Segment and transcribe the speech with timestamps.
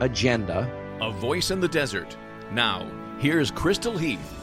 [0.00, 0.70] agenda.
[1.00, 2.16] A voice in the desert.
[2.52, 4.40] Now, here's Crystal Heath.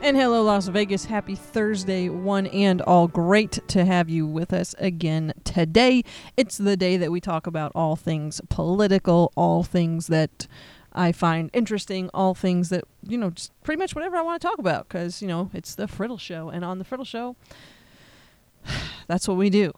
[0.00, 1.04] And hello, Las Vegas.
[1.04, 3.06] Happy Thursday, one and all.
[3.06, 6.02] Great to have you with us again today.
[6.36, 10.48] It's the day that we talk about all things political, all things that
[10.92, 14.48] I find interesting, all things that, you know, just pretty much whatever I want to
[14.48, 16.48] talk about because, you know, it's the Friddle Show.
[16.48, 17.36] And on the Friddle Show,
[19.06, 19.72] that's what we do.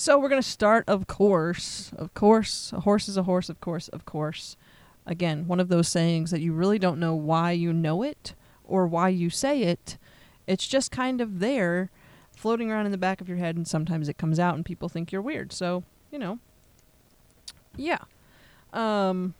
[0.00, 3.60] So we're going to start, of course, of course, a horse is a horse, of
[3.60, 4.56] course, of course.
[5.04, 8.86] Again, one of those sayings that you really don't know why you know it or
[8.86, 9.98] why you say it.
[10.46, 11.90] It's just kind of there,
[12.34, 14.88] floating around in the back of your head, and sometimes it comes out and people
[14.88, 15.52] think you're weird.
[15.52, 16.38] So, you know,
[17.76, 17.98] yeah.
[18.72, 19.34] Um,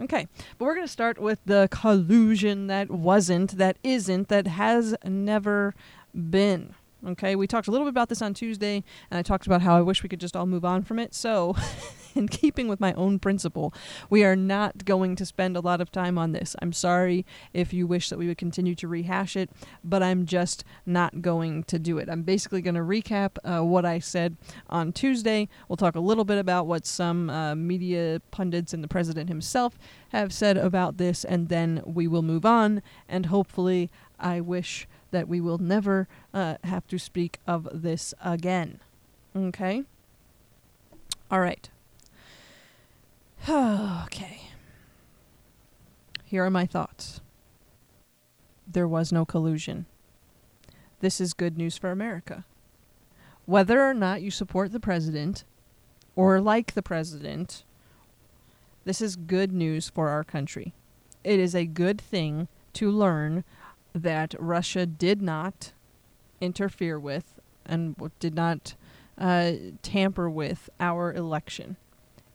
[0.00, 0.28] okay.
[0.56, 5.74] But we're going to start with the collusion that wasn't, that isn't, that has never
[6.14, 6.74] been.
[7.06, 9.76] Okay, we talked a little bit about this on Tuesday, and I talked about how
[9.76, 11.14] I wish we could just all move on from it.
[11.14, 11.54] So,
[12.16, 13.72] in keeping with my own principle,
[14.10, 16.56] we are not going to spend a lot of time on this.
[16.60, 17.24] I'm sorry
[17.54, 19.48] if you wish that we would continue to rehash it,
[19.84, 22.08] but I'm just not going to do it.
[22.10, 24.36] I'm basically going to recap uh, what I said
[24.68, 25.48] on Tuesday.
[25.68, 29.78] We'll talk a little bit about what some uh, media pundits and the president himself
[30.08, 35.28] have said about this, and then we will move on, and hopefully, I wish that
[35.28, 38.80] we will never uh, have to speak of this again.
[39.34, 39.84] Okay?
[41.30, 41.68] All right.
[43.48, 44.42] okay.
[46.24, 47.20] Here are my thoughts.
[48.70, 49.86] There was no collusion.
[51.00, 52.44] This is good news for America.
[53.46, 55.44] Whether or not you support the president
[56.16, 57.64] or like the president,
[58.84, 60.74] this is good news for our country.
[61.24, 63.44] It is a good thing to learn
[64.02, 65.72] that Russia did not
[66.40, 68.74] interfere with and did not
[69.18, 71.76] uh, tamper with our election.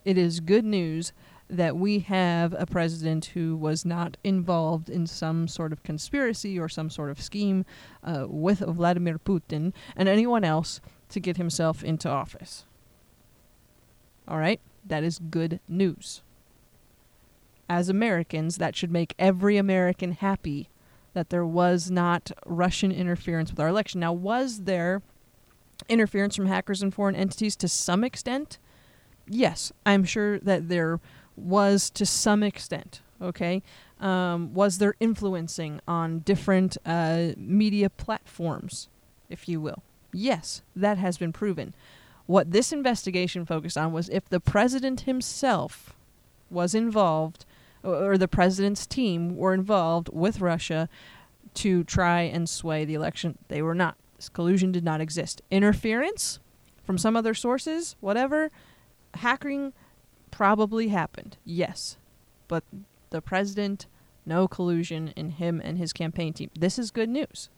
[0.04, 1.12] It is good news
[1.48, 6.68] that we have a president who was not involved in some sort of conspiracy or
[6.68, 7.64] some sort of scheme
[8.02, 12.64] uh, with Vladimir Putin and anyone else to get himself into office.
[14.26, 14.60] All right?
[14.84, 16.22] That is good news.
[17.68, 20.68] As Americans, that should make every American happy
[21.14, 24.00] that there was not Russian interference with our election.
[24.00, 25.02] Now, was there
[25.88, 28.58] interference from hackers and foreign entities to some extent?
[29.26, 31.00] Yes, I'm sure that there
[31.36, 33.00] was to some extent.
[33.22, 33.62] Okay.
[34.00, 38.88] Um, was there influencing on different uh, media platforms,
[39.30, 39.82] if you will?
[40.12, 41.74] Yes, that has been proven.
[42.26, 45.94] What this investigation focused on was if the president himself
[46.50, 47.44] was involved
[47.84, 50.88] or the president's team were involved with Russia
[51.54, 53.38] to try and sway the election.
[53.48, 53.96] They were not.
[54.16, 55.42] This collusion did not exist.
[55.50, 56.40] Interference
[56.82, 58.50] from some other sources, whatever,
[59.14, 59.72] hacking
[60.30, 61.36] probably happened.
[61.44, 61.96] Yes.
[62.48, 62.64] But
[63.10, 63.86] the president,
[64.26, 66.50] no collusion in him and his campaign team.
[66.58, 67.50] This is good news.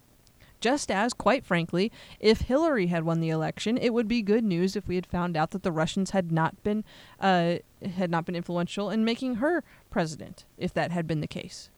[0.60, 4.74] Just as, quite frankly, if Hillary had won the election, it would be good news
[4.74, 6.82] if we had found out that the Russians had not been
[7.20, 7.56] uh,
[7.96, 10.44] had not been influential in making her president.
[10.56, 11.70] If that had been the case,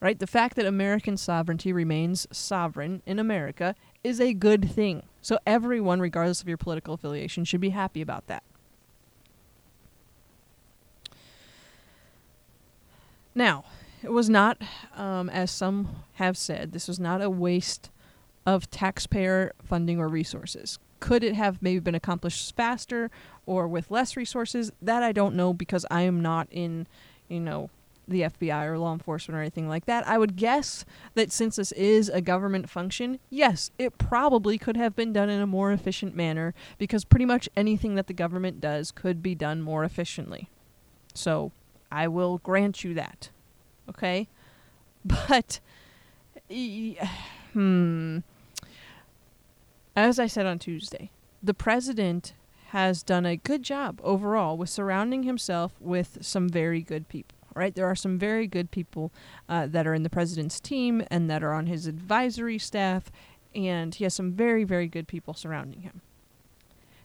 [0.00, 0.18] right?
[0.18, 5.02] The fact that American sovereignty remains sovereign in America is a good thing.
[5.20, 8.42] So everyone, regardless of your political affiliation, should be happy about that.
[13.34, 13.64] Now,
[14.02, 14.60] it was not,
[14.96, 17.90] um, as some have said, this was not a waste
[18.46, 20.78] of taxpayer funding or resources.
[21.00, 23.10] Could it have maybe been accomplished faster
[23.46, 24.72] or with less resources?
[24.80, 26.86] That I don't know because I am not in,
[27.28, 27.70] you know,
[28.06, 30.06] the FBI or law enforcement or anything like that.
[30.06, 30.84] I would guess
[31.14, 35.40] that since this is a government function, yes, it probably could have been done in
[35.40, 39.62] a more efficient manner because pretty much anything that the government does could be done
[39.62, 40.48] more efficiently.
[41.14, 41.52] So
[41.90, 43.30] I will grant you that.
[43.88, 44.28] Okay?
[45.04, 45.58] But,
[47.52, 48.18] hmm.
[49.96, 51.10] As I said on Tuesday,
[51.42, 52.34] the president
[52.68, 57.36] has done a good job overall with surrounding himself with some very good people.
[57.54, 59.12] Right, there are some very good people
[59.46, 63.12] uh, that are in the president's team and that are on his advisory staff,
[63.54, 66.00] and he has some very, very good people surrounding him.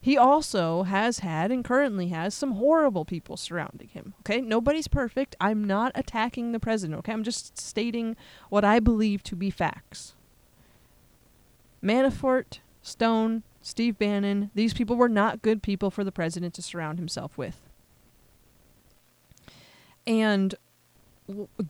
[0.08, 4.14] He also has had and currently has some horrible people surrounding him.
[4.22, 5.36] Okay, nobody's perfect.
[5.42, 7.00] I'm not attacking the president.
[7.00, 8.16] Okay, I'm just stating
[8.48, 10.14] what I believe to be facts.
[11.84, 17.00] Manafort, Stone, Steve Bannon, these people were not good people for the president to surround
[17.00, 17.68] himself with.
[20.08, 20.56] And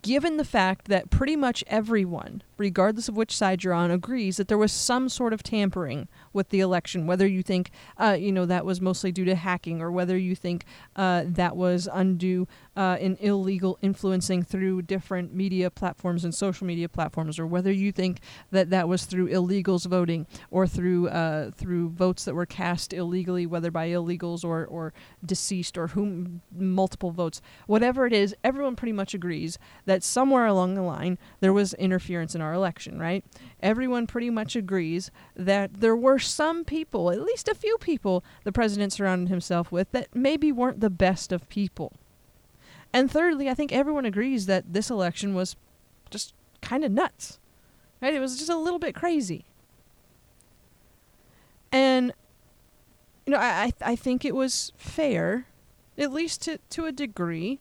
[0.04, 4.48] given the fact that pretty much everyone, regardless of which side you're on, agrees that
[4.48, 6.08] there was some sort of tampering
[6.38, 9.82] with the election, whether you think, uh, you know, that was mostly due to hacking,
[9.82, 10.64] or whether you think
[10.96, 12.48] uh, that was undue
[12.78, 17.92] uh, and illegal influencing through different media platforms and social media platforms, or whether you
[17.92, 22.94] think that that was through illegals voting or through uh, through votes that were cast
[22.94, 24.94] illegally, whether by illegals or or
[25.26, 30.76] deceased or whom multiple votes, whatever it is, everyone pretty much agrees that somewhere along
[30.76, 33.26] the line there was interference in our election, right?
[33.60, 38.52] Everyone pretty much agrees that there were some people, at least a few people, the
[38.52, 41.94] president surrounded himself with that maybe weren't the best of people.
[42.94, 45.56] And thirdly, I think everyone agrees that this election was
[46.10, 47.40] just kind of nuts.
[48.02, 48.14] Right?
[48.14, 49.46] It was just a little bit crazy.
[51.72, 52.14] And
[53.26, 55.48] you know, I I think it was fair,
[55.98, 57.60] at least to to a degree,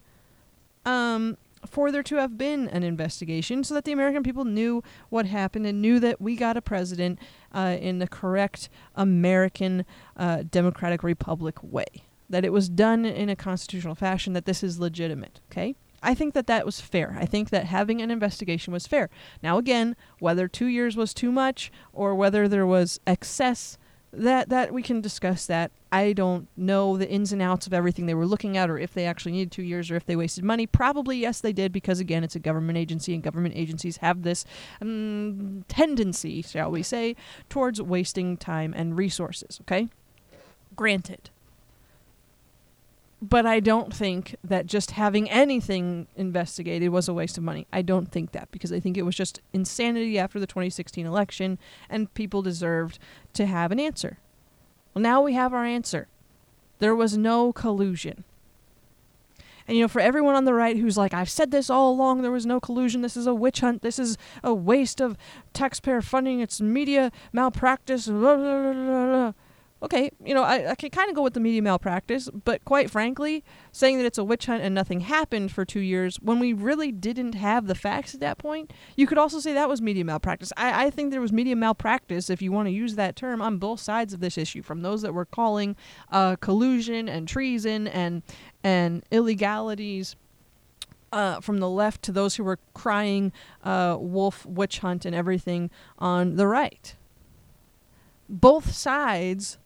[0.85, 1.37] um,
[1.67, 5.67] for there to have been an investigation so that the American people knew what happened
[5.67, 7.19] and knew that we got a president
[7.53, 9.85] uh, in the correct American
[10.17, 11.87] uh, democratic republic way.
[12.29, 15.77] That it was done in a constitutional fashion, that this is legitimate, okay?
[16.03, 17.17] I think that that was fair.
[17.19, 19.11] I think that having an investigation was fair.
[19.43, 23.79] Now, again, whether two years was too much or whether there was excess
[24.17, 25.71] that that we can discuss that.
[25.93, 28.93] I don't know the ins and outs of everything they were looking at, or if
[28.93, 30.67] they actually needed two years, or if they wasted money.
[30.67, 34.45] Probably yes, they did, because again, it's a government agency, and government agencies have this
[34.81, 37.17] um, tendency, shall we say,
[37.49, 39.59] towards wasting time and resources.
[39.63, 39.89] Okay,
[40.75, 41.31] granted
[43.23, 47.67] but I don't think that just having anything investigated was a waste of money.
[47.73, 51.59] I don't think that because I think it was just insanity after the 2016 election
[51.89, 52.99] and people deserved
[53.33, 54.19] to have an answer.
[54.95, 56.09] Well, now we have our answer.
[56.79, 58.25] There was no collusion.
[59.67, 62.23] And you know, for everyone on the right who's like, I've said this all along,
[62.23, 65.17] there was no collusion, this is a witch hunt, this is a waste of
[65.53, 69.33] taxpayer funding, it's media malpractice, blah, blah, blah,
[69.83, 72.91] okay, you know, I, I can kind of go with the media malpractice, but quite
[72.91, 76.53] frankly, saying that it's a witch hunt and nothing happened for two years when we
[76.53, 80.05] really didn't have the facts at that point, you could also say that was media
[80.05, 80.53] malpractice.
[80.57, 83.59] I, I think there was media malpractice, if you want to use that term, on
[83.59, 85.77] both sides of this issue, from those that were calling
[86.11, 88.23] uh, collusion and treason and
[88.65, 90.17] and illegalities.
[91.13, 93.33] Uh, from the left to those who were crying
[93.63, 96.97] uh, wolf witch hunt and everything on the right.
[98.29, 99.57] Both sides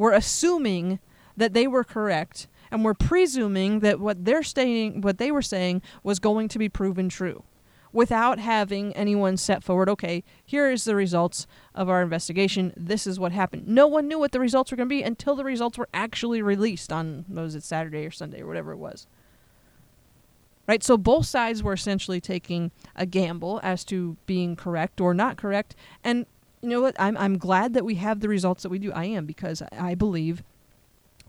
[0.00, 0.98] we're assuming
[1.36, 5.82] that they were correct and we're presuming that what they're saying what they were saying
[6.02, 7.44] was going to be proven true
[7.92, 12.72] without having anyone set forward okay here is the results of our investigation.
[12.76, 13.68] This is what happened.
[13.68, 16.40] No one knew what the results were going to be until the results were actually
[16.40, 19.06] released on was it saturday or sunday or whatever it was.
[20.66, 20.82] Right?
[20.82, 25.76] So both sides were essentially taking a gamble as to being correct or not correct
[26.02, 26.24] and
[26.62, 26.96] you know what?
[26.98, 28.92] I'm I'm glad that we have the results that we do.
[28.92, 30.42] I am because I believe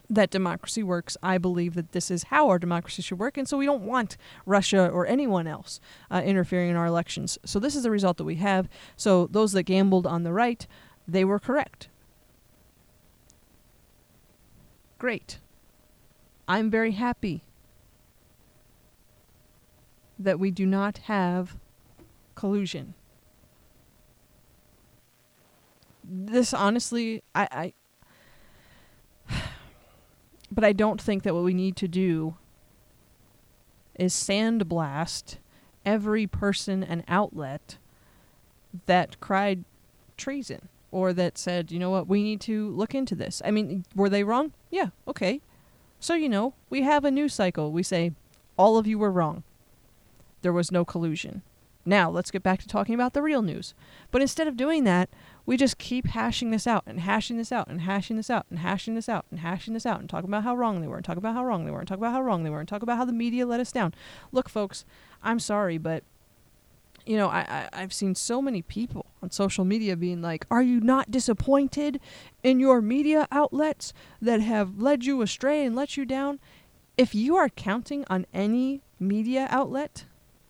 [0.10, 1.16] that democracy works.
[1.24, 4.18] I believe that this is how our democracy should work, and so we don't want
[4.45, 5.79] Russia or anyone else
[6.10, 7.39] uh, interfering in our elections.
[7.46, 8.67] So this is the result that we have.
[8.98, 10.67] So those that gambled on the right,
[11.08, 11.88] they were correct.
[15.00, 15.39] Great.
[16.48, 17.44] I'm very happy
[20.20, 21.56] that we do not have
[22.36, 22.94] collusion.
[26.12, 27.74] This honestly, I,
[29.30, 29.38] I
[30.51, 32.36] but I don't think that what we need to do
[33.96, 35.38] is sandblast
[35.86, 37.77] every person and outlet
[38.86, 39.63] that cried
[40.18, 43.41] treason or that said, you know what, we need to look into this.
[43.46, 44.53] I mean, were they wrong?
[44.70, 45.41] Yeah, okay.
[46.00, 47.72] So, you know, we have a news cycle.
[47.72, 48.12] We say,
[48.58, 49.44] all of you were wrong.
[50.41, 51.44] There was no collusion.
[51.86, 53.74] Now, let's get back to talking about the real news.
[54.12, 55.10] But instead of doing that,
[55.46, 58.60] we just keep hashing this out and hashing this out and hashing this out and
[58.60, 61.06] hashing this out and hashing this out and talking about how wrong they were and
[61.06, 62.84] talk about how wrong they were and talk about how wrong they were and talk
[62.84, 63.94] about how the media let us down.
[64.32, 64.86] Look, folks,
[65.24, 66.04] I'm sorry, but
[67.06, 70.62] you know, I, I have seen so many people on social media being like, "Are
[70.62, 72.00] you not disappointed
[72.44, 76.40] in your media outlets that have led you astray and let you down?"
[76.98, 80.06] If you are counting on any media outlet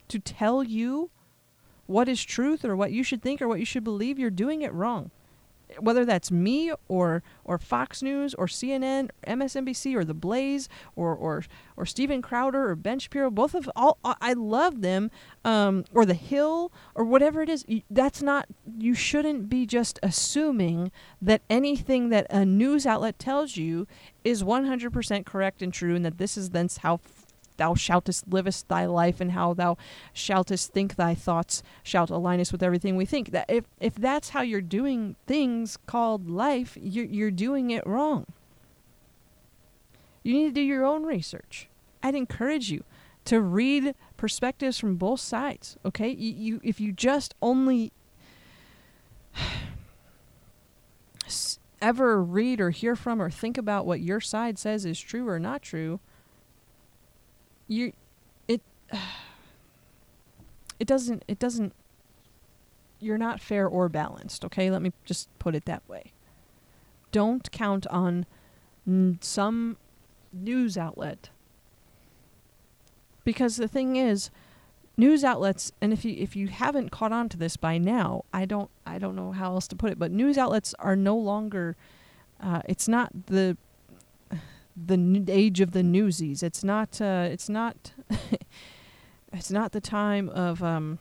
[0.10, 1.10] to tell you
[1.92, 4.62] what is truth or what you should think or what you should believe, you're doing
[4.62, 5.12] it wrong.
[5.80, 11.16] whether that's me or or Fox News or CNN, or MSNBC or The Blaze or
[11.16, 11.44] or
[11.78, 15.10] or Steven Crowder or Ben Shapiro, both of all I love them,
[15.46, 17.66] um, or The Hill or whatever it is.
[17.90, 23.88] That's not you shouldn't be just assuming that anything that a news outlet tells you
[24.24, 26.98] is 100% correct and true, and that this is then how
[27.62, 29.78] thou shaltest livest thy life and how thou
[30.14, 33.30] shaltest think thy thoughts shalt align us with everything we think.
[33.30, 38.26] That if if that's how you're doing things called life you're, you're doing it wrong.
[40.24, 41.70] You need to do your own research.
[42.02, 42.84] I'd encourage you
[43.26, 46.10] to read perspectives from both sides okay?
[46.10, 47.94] You, you if you just only
[51.80, 55.38] ever read or hear from or think about what your side says is true or
[55.38, 56.00] not true
[57.72, 57.94] you
[58.48, 58.62] it
[60.80, 61.74] it doesn't it doesn't
[63.00, 64.70] you're not fair or balanced okay?
[64.70, 66.12] Let me just put it that way.
[67.12, 68.28] Don't count on
[68.88, 69.78] n- some
[70.32, 71.30] news outlet.
[73.24, 74.30] Because the thing is
[74.98, 78.46] news outlets and if you if you haven't caught on to this by now i
[78.46, 81.78] don't i don't know how else to put it but news outlets are no longer
[82.42, 83.58] uh, it's not the
[84.76, 86.44] the age of the newsies.
[86.44, 87.02] It's not.
[87.02, 87.94] Uh, it's not.
[89.34, 91.00] it's not the time of um,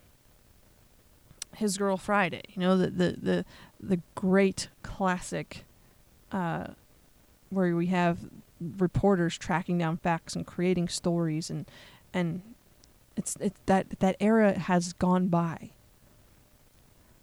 [1.57, 2.43] his girl Friday.
[2.55, 3.45] You know the the the
[3.81, 5.65] the great classic,
[6.33, 6.69] uh,
[7.51, 8.19] where we have
[8.79, 11.65] reporters tracking down facts and creating stories and
[12.13, 12.43] and
[13.17, 15.71] it's it's that that era has gone by.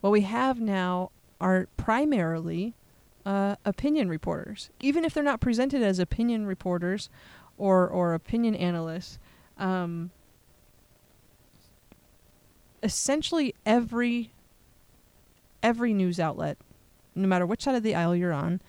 [0.02, 1.12] What we have now
[1.42, 2.76] are primarily
[3.28, 7.10] uh, opinion reporters, even if they're not presented as opinion reporters
[7.58, 9.20] or or opinion analysts.
[9.58, 10.12] Um,
[12.82, 14.32] essentially, every
[15.62, 16.58] every news outlet,
[17.16, 18.62] no matter which side of the aisle you're on,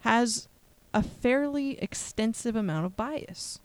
[0.00, 0.46] has
[0.94, 3.58] a fairly extensive amount of bias.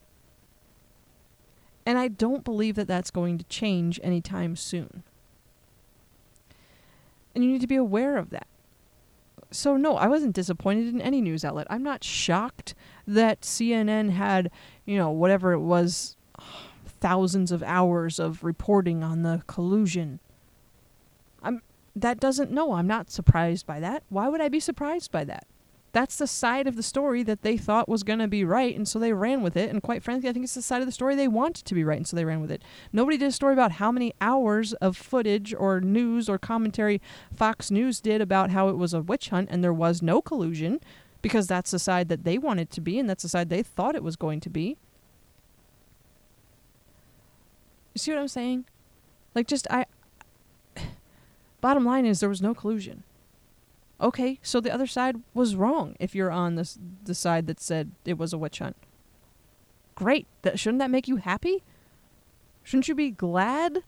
[1.86, 5.04] And I don't believe that that's going to change anytime soon.
[7.36, 8.48] And you need to be aware of that
[9.52, 11.68] so no, I wasn't disappointed in any news outlet.
[11.70, 12.76] I'm not shocked
[13.08, 14.52] that CNN had,
[14.86, 16.16] you know, whatever it was,
[17.00, 20.20] thousands of hours of reporting on the collusion.
[21.42, 21.62] I'm
[21.96, 24.04] that doesn't no, I'm not surprised by that.
[24.10, 25.48] Why would I be surprised by that?
[25.98, 28.88] That's the side of the story that they thought was going to be right, and
[28.88, 29.72] so they ran with it.
[29.72, 31.84] And quite frankly, I think it's the side of the story they wanted to be
[31.84, 32.62] right, and so they ran with it.
[32.94, 37.02] Nobody did a story about how many hours of footage or news or commentary
[37.34, 40.82] Fox News did about how it was a witch hunt and there was no collusion,
[41.24, 43.96] because that's the side that they wanted to be, and that's the side they thought
[43.96, 44.78] it was going to be.
[47.96, 48.66] You see what I'm saying?
[49.34, 49.88] Like, just I.
[51.60, 53.02] Bottom line is there was no collusion.
[54.00, 57.92] Okay, so the other side was wrong if you're on this the side that said
[58.06, 58.76] it was a witch hunt.
[59.96, 60.28] Great.
[60.44, 61.64] That shouldn't that make you happy?
[62.62, 63.84] Shouldn't you be glad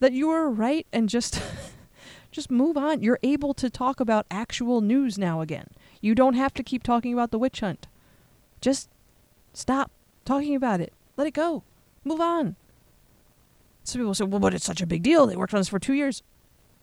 [0.00, 1.42] that you were right and just
[2.30, 3.02] just move on?
[3.02, 5.66] You're able to talk about actual news now again.
[6.00, 7.86] You don't have to keep talking about the witch hunt.
[8.62, 8.88] Just
[9.52, 9.90] stop
[10.24, 10.94] talking about it.
[11.18, 11.62] Let it go.
[12.04, 12.56] Move on.
[13.84, 15.26] Some people say, well, but it's such a big deal.
[15.26, 16.22] They worked on this for two years.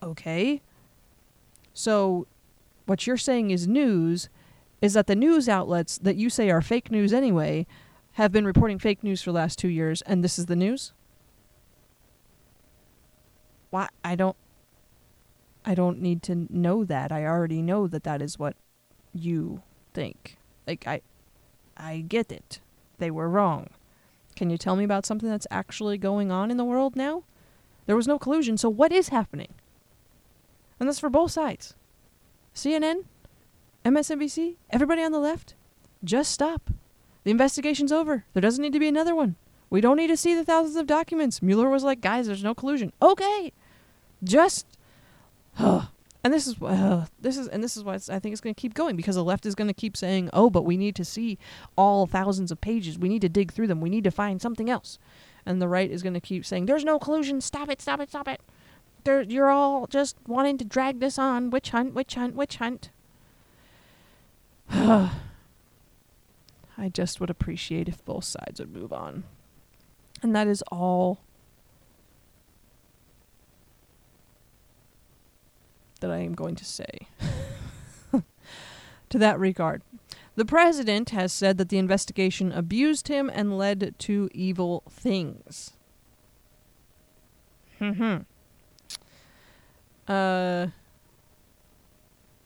[0.04, 0.62] Okay.
[1.74, 2.28] So
[2.89, 4.29] what you're saying is news
[4.81, 7.67] is that the news outlets that you say are fake news anyway
[8.13, 10.91] have been reporting fake news for the last two years, and this is the news?
[13.69, 13.88] Why?
[14.03, 14.36] I don't.
[15.63, 17.12] I don't need to know that.
[17.12, 18.55] I already know that that is what
[19.13, 19.62] you
[19.93, 20.38] think.
[20.65, 21.01] Like I,
[21.77, 22.60] I get it.
[22.98, 23.69] They were wrong.
[24.36, 27.24] Can you tell me about something that's actually going on in the world now?
[27.86, 29.53] There was no collusion, so what is happening?
[30.79, 31.75] And that's for both sides.
[32.60, 33.06] CNN,
[33.86, 35.56] MSNBC, everybody on the left,
[36.04, 36.70] just stop.
[37.24, 38.25] The investigation's over.
[38.34, 39.36] There doesn't need to be another one.
[39.70, 41.42] We don't need to see the thousands of documents.
[41.42, 42.92] Mueller was like, guys, there's no collusion.
[43.01, 43.54] Okay,
[44.24, 44.66] just.
[46.22, 48.62] And this is uh, this is and this is why I think it's going to
[48.62, 51.06] keep going because the left is going to keep saying, "Oh, but we need to
[51.06, 51.39] see
[51.78, 53.00] all thousands of pages.
[53.00, 53.80] We need to dig through them.
[53.80, 55.00] We need to find something else."
[55.46, 57.39] And the right is going to keep saying, "There's no collusion.
[57.39, 57.82] Stop it!
[57.82, 58.10] Stop it!
[58.10, 58.42] Stop it!"
[59.03, 61.50] They're, you're all just wanting to drag this on.
[61.50, 62.89] Witch hunt, witch hunt, witch hunt.
[64.70, 65.12] I
[66.91, 69.24] just would appreciate if both sides would move on.
[70.22, 71.20] And that is all
[76.00, 77.08] that I am going to say
[79.10, 79.82] to that regard.
[80.36, 85.74] The president has said that the investigation abused him and led to evil things.
[87.77, 88.18] Hmm.
[90.10, 90.68] Uh,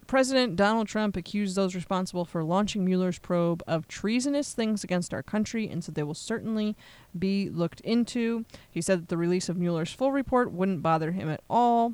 [0.05, 5.23] President Donald Trump accused those responsible for launching Mueller's probe of treasonous things against our
[5.23, 6.75] country and said they will certainly
[7.17, 8.45] be looked into.
[8.69, 11.93] He said that the release of Mueller's full report wouldn't bother him at all.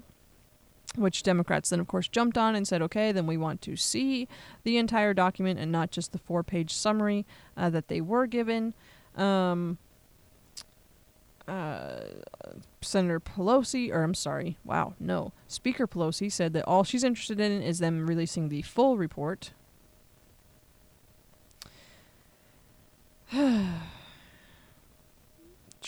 [0.95, 4.27] Which Democrats then, of course, jumped on and said, okay, then we want to see
[4.63, 8.73] the entire document and not just the four page summary uh, that they were given.
[9.15, 9.77] Um,
[11.49, 11.99] uh,
[12.81, 17.61] Senator Pelosi, or I'm sorry, wow, no, Speaker Pelosi said that all she's interested in
[17.61, 19.51] is them releasing the full report.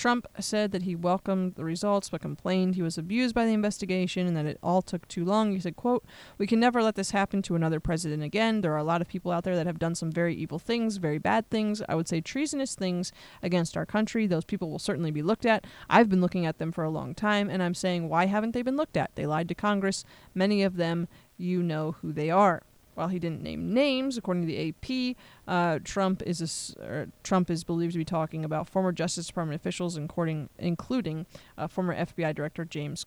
[0.02, 4.26] Trump said that he welcomed the results but complained he was abused by the investigation
[4.26, 5.52] and that it all took too long.
[5.52, 6.04] He said, quote,
[6.40, 8.62] We can never let this happen to another president again.
[8.62, 10.98] There are a lot of people out there that have done some very evil things,
[10.98, 13.12] very bad things, I would say treasonous things
[13.44, 14.26] against our country.
[14.26, 15.66] Those people will certainly be looked at.
[15.88, 18.64] I've been looking at them for a long time, and I'm saying, why haven't they
[18.64, 19.12] been looked at?
[19.14, 20.04] They lied to Congress.
[20.34, 22.64] Many of them, you know who they are.
[22.96, 25.16] While he didn't name names, according to the AP,
[25.48, 29.96] uh, Trump is a, Trump is believed to be talking about former Justice Department officials,
[29.96, 31.26] including including
[31.58, 33.06] uh, former FBI Director James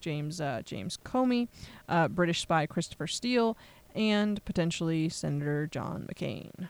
[0.00, 1.48] James uh, James Comey,
[1.88, 3.56] uh, British spy Christopher Steele,
[3.94, 6.68] and potentially Senator John McCain.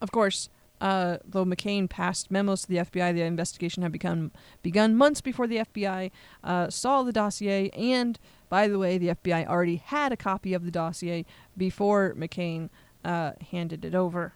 [0.00, 0.48] Of course,
[0.84, 4.30] uh, though McCain passed memos to the FBI, the investigation had become
[4.62, 6.10] begun months before the FBI
[6.44, 7.70] uh, saw the dossier.
[7.70, 8.18] And
[8.50, 11.24] by the way, the FBI already had a copy of the dossier
[11.56, 12.68] before McCain
[13.02, 14.34] uh, handed it over.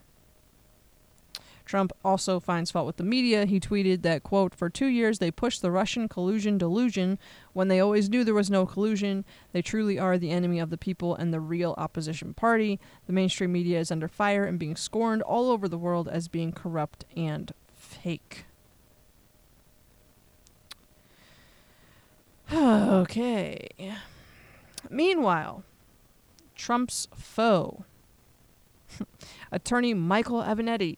[1.69, 3.45] Trump also finds fault with the media.
[3.45, 7.19] He tweeted that, quote, for two years they pushed the Russian collusion delusion
[7.53, 9.25] when they always knew there was no collusion.
[9.53, 12.81] They truly are the enemy of the people and the real opposition party.
[13.07, 16.53] The mainstream media is under fire and being scorned all over the world as being
[16.53, 18.47] corrupt and fake.
[22.53, 23.69] okay.
[24.89, 25.65] Meanwhile,
[26.57, 27.85] Trump's foe,
[29.53, 30.97] attorney Michael Avenatti,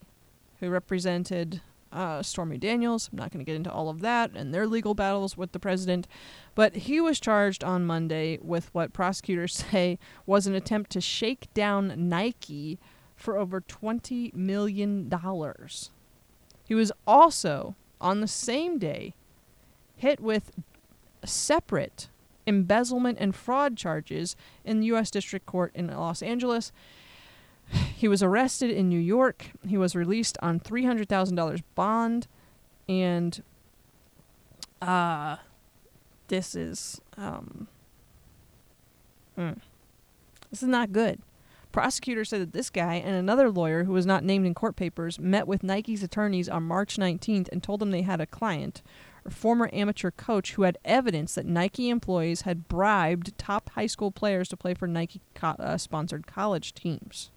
[0.61, 1.59] who represented
[1.91, 3.09] uh, Stormy Daniels.
[3.11, 5.59] I'm not going to get into all of that and their legal battles with the
[5.59, 6.07] president,
[6.55, 11.53] but he was charged on Monday with what prosecutors say was an attempt to shake
[11.53, 12.79] down Nike
[13.15, 15.11] for over $20 million.
[16.63, 19.13] He was also, on the same day,
[19.97, 20.51] hit with
[21.25, 22.07] separate
[22.47, 25.11] embezzlement and fraud charges in the U.S.
[25.11, 26.71] District Court in Los Angeles
[27.95, 29.51] he was arrested in New York.
[29.67, 32.27] He was released on $300,000 bond.
[32.87, 33.41] And
[34.81, 35.37] uh,
[36.27, 37.01] this is.
[37.17, 37.67] Um,
[39.37, 39.59] mm,
[40.49, 41.21] this is not good.
[41.71, 45.17] Prosecutors said that this guy and another lawyer who was not named in court papers
[45.17, 48.81] met with Nike's attorneys on March 19th and told them they had a client,
[49.25, 54.11] a former amateur coach, who had evidence that Nike employees had bribed top high school
[54.11, 57.31] players to play for Nike co- uh, sponsored college teams.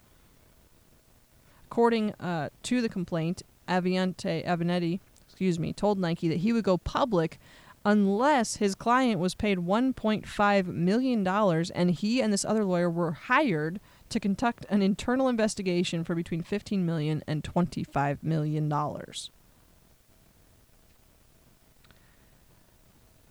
[1.74, 6.78] According uh, to the complaint, Aviante Avenatti, excuse me, told Nike that he would go
[6.78, 7.40] public
[7.84, 13.10] unless his client was paid 1.5 million dollars and he and this other lawyer were
[13.10, 19.32] hired to conduct an internal investigation for between 15 million and 25 million dollars.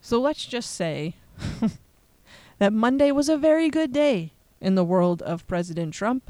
[0.02, 1.16] So let's just say
[2.60, 6.30] that Monday was a very good day in the world of President Trump.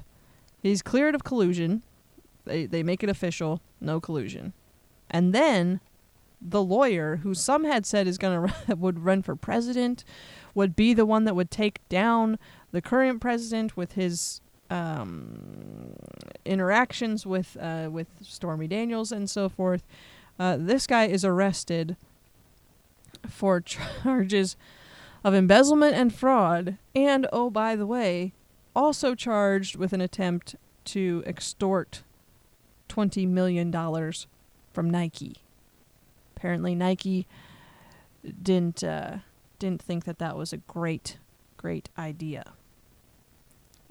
[0.61, 1.81] He's cleared of collusion.
[2.45, 4.53] They they make it official, no collusion.
[5.09, 5.79] And then
[6.41, 10.03] the lawyer who some had said is going to would run for president
[10.53, 12.37] would be the one that would take down
[12.71, 15.93] the current president with his um,
[16.45, 19.83] interactions with uh, with Stormy Daniels and so forth.
[20.39, 21.95] Uh, this guy is arrested
[23.27, 24.55] for charges
[25.23, 28.33] of embezzlement and fraud, and oh by the way,
[28.75, 32.03] also charged with an attempt to extort
[32.89, 33.71] $20 million
[34.71, 35.37] from Nike.
[36.35, 37.27] Apparently, Nike
[38.41, 39.17] didn't uh,
[39.59, 41.17] didn't think that that was a great,
[41.57, 42.53] great idea.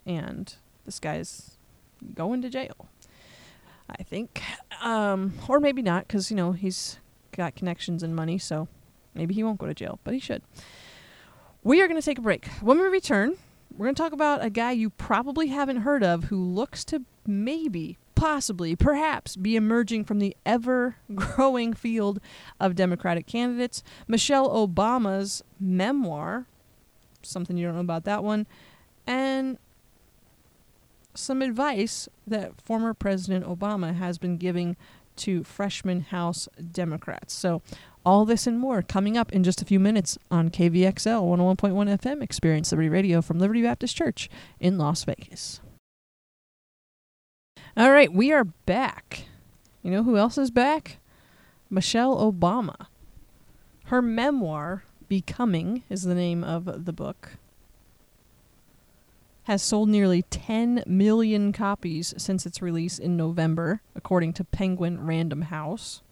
[0.05, 1.57] And this guy's
[2.14, 2.88] going to jail.
[3.88, 4.42] I think,
[4.81, 6.98] um, or maybe not, because you know he's
[7.33, 8.68] got connections and money, so
[9.14, 10.42] maybe he won't go to jail, but he should.
[11.62, 12.46] We are going to take a break.
[12.61, 13.37] When we return,
[13.76, 17.02] we're going to talk about a guy you probably haven't heard of who looks to
[17.26, 22.20] maybe possibly, perhaps, be emerging from the ever growing field
[22.61, 23.82] of Democratic candidates.
[24.06, 26.46] Michelle Obama's memoir,
[27.24, 28.46] something you don't know about that one,
[29.08, 29.58] and
[31.14, 34.76] some advice that former President Obama has been giving
[35.16, 37.35] to freshman House Democrats.
[37.35, 37.61] So,
[38.06, 41.24] all this and more coming up in just a few minutes on KVXL
[41.56, 44.30] 101.1 FM Experience Liberty Radio from Liberty Baptist Church
[44.61, 45.61] in Las Vegas.
[47.76, 49.24] All right, we are back.
[49.82, 50.98] You know who else is back?
[51.70, 52.87] Michelle Obama.
[53.87, 57.37] Her memoir, Becoming, is the name of the book
[59.44, 65.42] has sold nearly 10 million copies since its release in November, according to Penguin Random
[65.42, 66.02] House.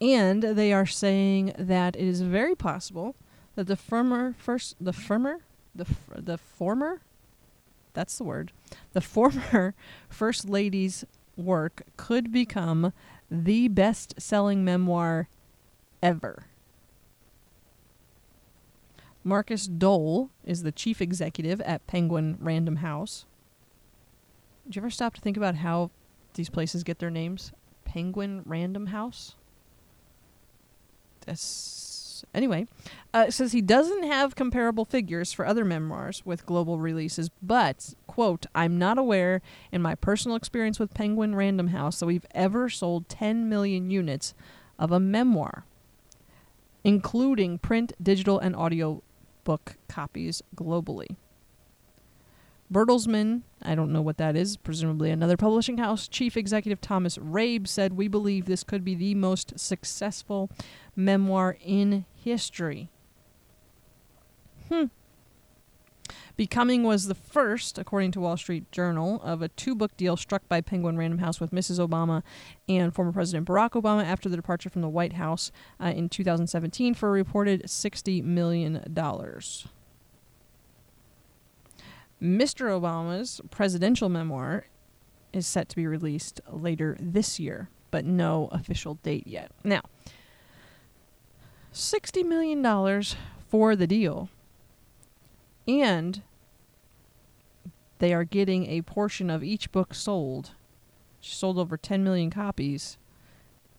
[0.00, 3.16] And they are saying that it is very possible
[3.56, 5.38] that the former first the firmer
[5.74, 7.00] the the former
[7.94, 8.52] that's the word
[8.92, 9.74] the former
[10.08, 11.04] first lady's
[11.36, 12.92] work could become
[13.30, 15.28] the best-selling memoir
[16.02, 16.46] ever.
[19.22, 23.24] Markus Dohle is the chief executive at Penguin Random House.
[24.66, 25.90] Did you ever stop to think about how
[26.34, 27.52] these places get their names?
[27.84, 29.34] Penguin Random House?
[31.24, 31.93] That's
[32.34, 32.66] anyway.
[33.12, 38.46] Uh, says he doesn't have comparable figures for other memoirs with global releases, but quote,
[38.54, 39.40] "I'm not aware
[39.72, 44.34] in my personal experience with Penguin Random House that we've ever sold 10 million units
[44.78, 45.64] of a memoir,
[46.84, 49.02] including print, digital, and audio
[49.44, 51.16] book copies globally.
[52.72, 57.68] Bertelsmann, I don't know what that is, presumably another publishing house, chief executive Thomas Rabe
[57.68, 60.50] said, We believe this could be the most successful
[60.96, 62.90] memoir in history.
[64.68, 64.86] Hmm.
[66.36, 70.48] Becoming was the first, according to Wall Street Journal, of a two book deal struck
[70.48, 71.78] by Penguin Random House with Mrs.
[71.78, 72.22] Obama
[72.68, 76.94] and former President Barack Obama after the departure from the White House uh, in 2017
[76.94, 78.82] for a reported $60 million.
[82.20, 82.68] Mr.
[82.80, 84.66] Obama's presidential memoir
[85.32, 89.52] is set to be released later this year, but no official date yet.
[89.62, 89.82] Now,
[91.74, 93.04] $60 million
[93.48, 94.30] for the deal
[95.66, 96.22] and
[97.98, 100.52] they are getting a portion of each book sold.
[101.20, 102.98] She sold over 10 million copies.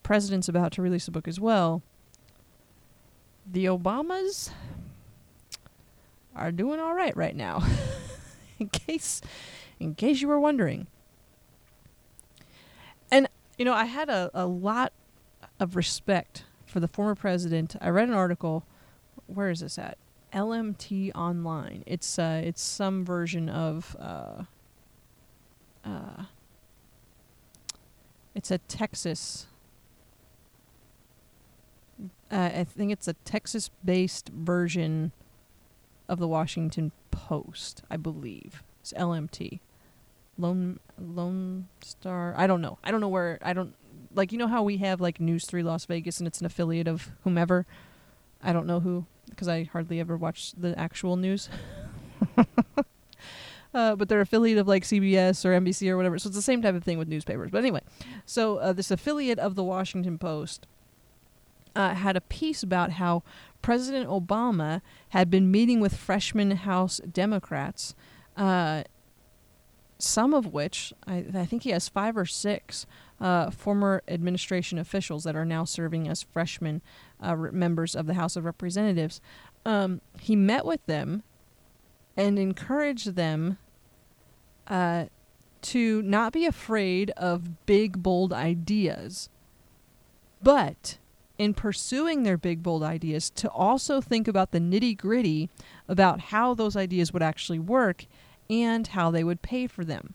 [0.04, 1.82] President's about to release a book as well.
[3.50, 4.52] The Obamas
[6.36, 7.64] are doing all right right now.
[8.60, 9.22] in case
[9.80, 10.88] in case you were wondering.
[13.12, 13.28] And
[13.58, 14.92] you know, I had a, a lot
[15.60, 16.44] of respect
[16.76, 17.78] for the former president.
[17.80, 18.66] I read an article
[19.28, 19.98] where is this at?
[20.34, 21.86] LMT Online.
[21.86, 24.44] It's uh, it's some version of uh,
[25.86, 26.24] uh,
[28.36, 29.48] it's a Texas.
[32.30, 35.14] Uh, I think it's a Texas-based version
[36.10, 37.84] of the Washington Post.
[37.90, 39.62] I believe it's LMT.
[40.38, 42.34] Lone Lone Star.
[42.36, 42.80] I don't know.
[42.84, 43.40] I don't know where.
[43.42, 43.74] I don't
[44.16, 44.32] like.
[44.32, 47.12] You know how we have like News Three Las Vegas, and it's an affiliate of
[47.24, 47.66] whomever.
[48.42, 51.50] I don't know who because I hardly ever watch the actual news.
[53.74, 56.18] uh, but they're affiliate of like CBS or NBC or whatever.
[56.18, 57.52] So it's the same type of thing with newspapers.
[57.52, 57.82] But anyway,
[58.26, 60.68] so uh, this affiliate of the Washington Post
[61.76, 63.24] uh, had a piece about how
[63.62, 67.96] President Obama had been meeting with freshman House Democrats,
[68.38, 68.84] uh,
[69.98, 72.86] some of which, I, I, think he has five or six
[73.20, 76.82] uh, former administration officials that are now serving as freshmen
[77.22, 79.22] uh, members of the House of Representatives.
[79.66, 81.24] Um, he met with them
[82.18, 83.58] and encouraged them
[84.68, 85.06] uh,
[85.62, 89.30] to not be afraid of big, bold ideas,
[90.42, 90.98] but
[91.38, 95.50] in pursuing their big, bold ideas, to also think about the nitty gritty
[95.88, 98.06] about how those ideas would actually work
[98.50, 100.14] and how they would pay for them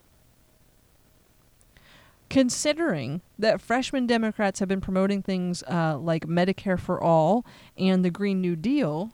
[2.31, 7.45] considering that freshman Democrats have been promoting things uh, like Medicare for All
[7.77, 9.11] and the Green New Deal,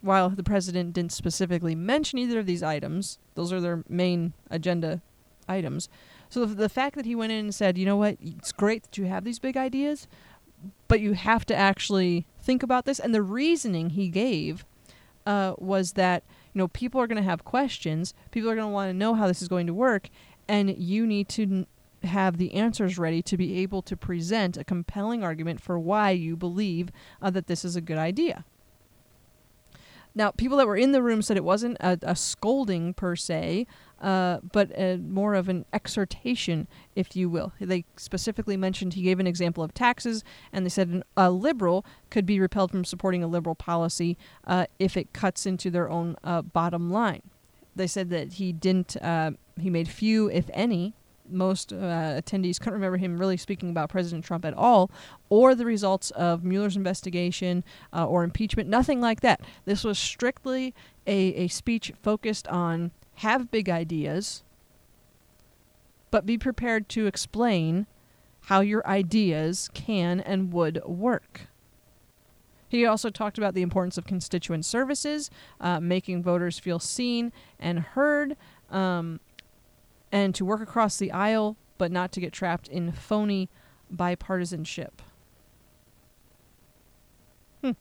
[0.00, 5.00] while the president didn't specifically mention either of these items, those are their main agenda
[5.48, 5.88] items.
[6.28, 8.82] So the, the fact that he went in and said, you know what, it's great
[8.82, 10.08] that you have these big ideas,
[10.88, 12.98] but you have to actually think about this.
[12.98, 14.64] And the reasoning he gave
[15.24, 18.72] uh, was that, you know, people are going to have questions, people are going to
[18.72, 20.10] want to know how this is going to work,
[20.48, 21.66] and you need to
[22.04, 26.36] have the answers ready to be able to present a compelling argument for why you
[26.36, 26.90] believe
[27.22, 28.44] uh, that this is a good idea.
[30.16, 33.66] Now, people that were in the room said it wasn't a, a scolding per se,
[34.00, 37.52] uh, but a, more of an exhortation, if you will.
[37.60, 41.84] They specifically mentioned he gave an example of taxes, and they said an, a liberal
[42.10, 46.16] could be repelled from supporting a liberal policy uh, if it cuts into their own
[46.22, 47.22] uh, bottom line.
[47.74, 50.94] They said that he didn't, uh, he made few, if any,
[51.30, 54.90] most uh, attendees couldn't remember him really speaking about President Trump at all,
[55.28, 58.68] or the results of Mueller's investigation uh, or impeachment.
[58.68, 59.40] Nothing like that.
[59.64, 60.74] This was strictly
[61.06, 64.42] a, a speech focused on have big ideas,
[66.10, 67.86] but be prepared to explain
[68.42, 71.48] how your ideas can and would work.
[72.68, 77.78] He also talked about the importance of constituent services, uh, making voters feel seen and
[77.78, 78.36] heard,
[78.68, 79.20] um,
[80.14, 83.50] and to work across the aisle, but not to get trapped in phony
[83.92, 85.00] bipartisanship.
[87.60, 87.72] Hmm.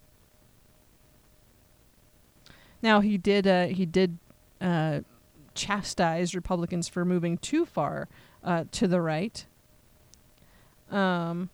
[2.81, 4.17] Now he did uh, he did
[4.59, 5.01] uh,
[5.53, 8.09] chastise Republicans for moving too far
[8.43, 9.45] uh, to the right.
[10.89, 11.51] Um,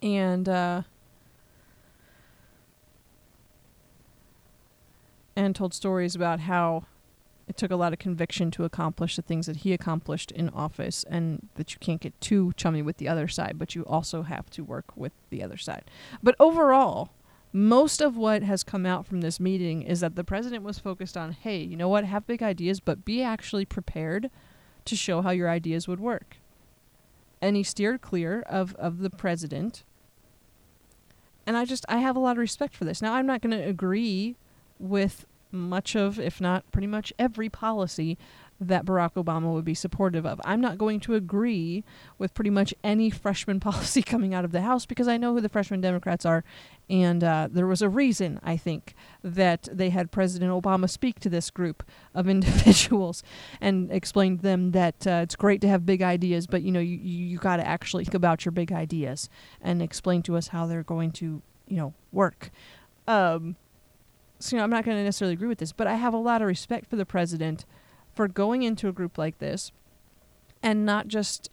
[0.00, 0.82] and uh,
[5.34, 6.84] and told stories about how
[7.48, 11.02] it took a lot of conviction to accomplish the things that he accomplished in office
[11.08, 14.50] and that you can't get too chummy with the other side, but you also have
[14.50, 15.84] to work with the other side.
[16.22, 17.10] But overall,
[17.50, 21.16] most of what has come out from this meeting is that the president was focused
[21.16, 24.30] on hey, you know what, have big ideas, but be actually prepared
[24.84, 26.36] to show how your ideas would work.
[27.40, 29.84] And he steered clear of, of the president.
[31.46, 33.00] And I just, I have a lot of respect for this.
[33.00, 34.36] Now, I'm not going to agree
[34.78, 38.18] with much of, if not pretty much every policy
[38.60, 40.40] that Barack Obama would be supportive of.
[40.44, 41.84] I'm not going to agree
[42.18, 45.40] with pretty much any freshman policy coming out of the House because I know who
[45.40, 46.44] the freshman Democrats are.
[46.90, 51.28] And uh, there was a reason, I think, that they had President Obama speak to
[51.28, 51.84] this group
[52.14, 53.22] of individuals
[53.60, 56.80] and explain to them that uh, it's great to have big ideas, but you know
[56.80, 59.28] you you got to actually think about your big ideas
[59.60, 62.50] and explain to us how they're going to you know work.
[63.06, 63.56] Um,
[64.38, 66.18] so you know, I'm not going to necessarily agree with this, but I have a
[66.18, 67.64] lot of respect for the president
[68.14, 69.72] for going into a group like this
[70.62, 71.50] and not just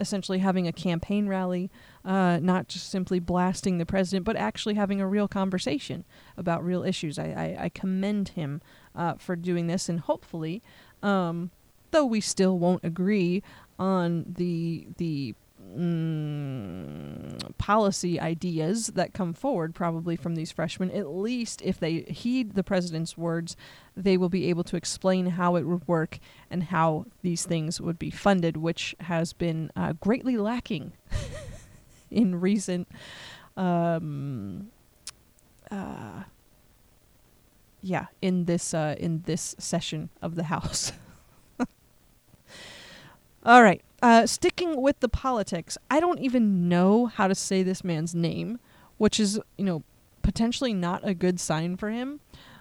[0.00, 1.70] essentially having a campaign rally,
[2.04, 6.04] uh, not just simply blasting the president, but actually having a real conversation
[6.36, 7.18] about real issues.
[7.18, 7.26] I,
[7.58, 8.60] I, I commend him
[8.94, 10.62] uh, for doing this, and hopefully,
[11.02, 11.50] um,
[11.90, 13.42] though we still won't agree
[13.78, 15.34] on the the
[15.76, 22.54] mm, policy ideas that come forward probably from these freshmen, at least if they heed
[22.54, 23.56] the president's words,
[23.96, 26.18] they will be able to explain how it would work
[26.50, 30.92] and how these things would be funded, which has been uh, greatly lacking
[32.10, 32.88] in recent.
[33.56, 34.70] Um,
[35.70, 36.24] uh,
[37.82, 40.92] yeah, in this uh, in this session of the House.
[43.44, 43.82] All right.
[44.04, 48.60] Uh, sticking with the politics, I don't even know how to say this man's name,
[48.98, 49.82] which is, you know,
[50.20, 52.20] potentially not a good sign for him.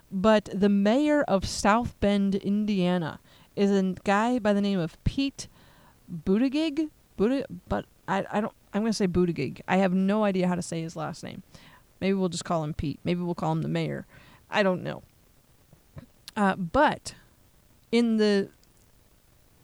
[0.10, 3.20] But the mayor of South Bend, Indiana,
[3.58, 5.50] is a guy by the name of Pete
[6.10, 6.90] Buttigieg.
[7.18, 8.54] But I, I don't.
[8.74, 9.60] I'm gonna say Buttigieg.
[9.68, 11.44] I have no idea how to say his last name.
[12.00, 13.02] Maybe we'll just call him Pete.
[13.04, 14.06] Maybe we'll call him the mayor.
[14.50, 15.04] I don't know.
[16.38, 17.16] Uh, but
[17.92, 18.48] in the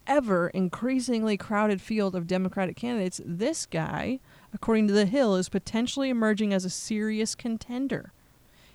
[0.10, 4.19] ever increasingly crowded field of Democratic candidates, this guy,
[4.54, 8.12] according to The Hill, is potentially emerging as a serious contender.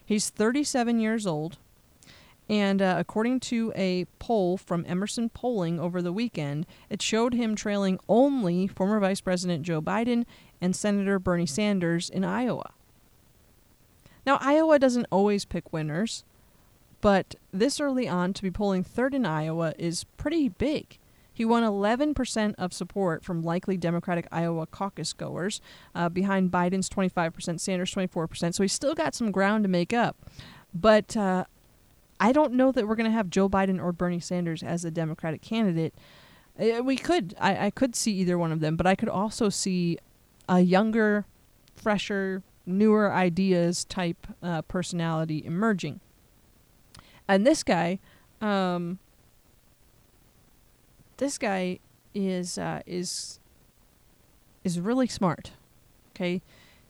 [0.06, 1.58] He's 37 years old,
[2.48, 7.56] and uh, according to a poll from Emerson Polling over the weekend, it showed him
[7.56, 10.24] trailing only former Vice President Joe Biden
[10.60, 12.70] and Senator Bernie Sanders in Iowa.
[14.24, 16.24] Now, Iowa doesn't always pick winners,
[17.00, 20.98] but this early on to be polling third in Iowa is pretty big.
[21.34, 25.60] He won 11% of support from likely Democratic Iowa caucus goers,
[25.94, 28.54] uh, behind Biden's 25%, Sanders' 24%.
[28.54, 30.16] So he's still got some ground to make up.
[30.72, 31.44] But uh,
[32.20, 34.90] I don't know that we're going to have Joe Biden or Bernie Sanders as a
[34.90, 35.94] Democratic candidate.
[36.58, 37.34] Uh, we could.
[37.40, 39.98] I, I could see either one of them, but I could also see
[40.48, 41.26] a younger,
[41.74, 46.00] fresher, newer ideas type uh, personality emerging.
[47.26, 47.98] And this guy,
[48.40, 48.98] um,
[51.24, 51.78] this guy
[52.14, 53.40] is uh, is
[54.62, 55.52] is really smart.
[56.10, 56.42] Okay,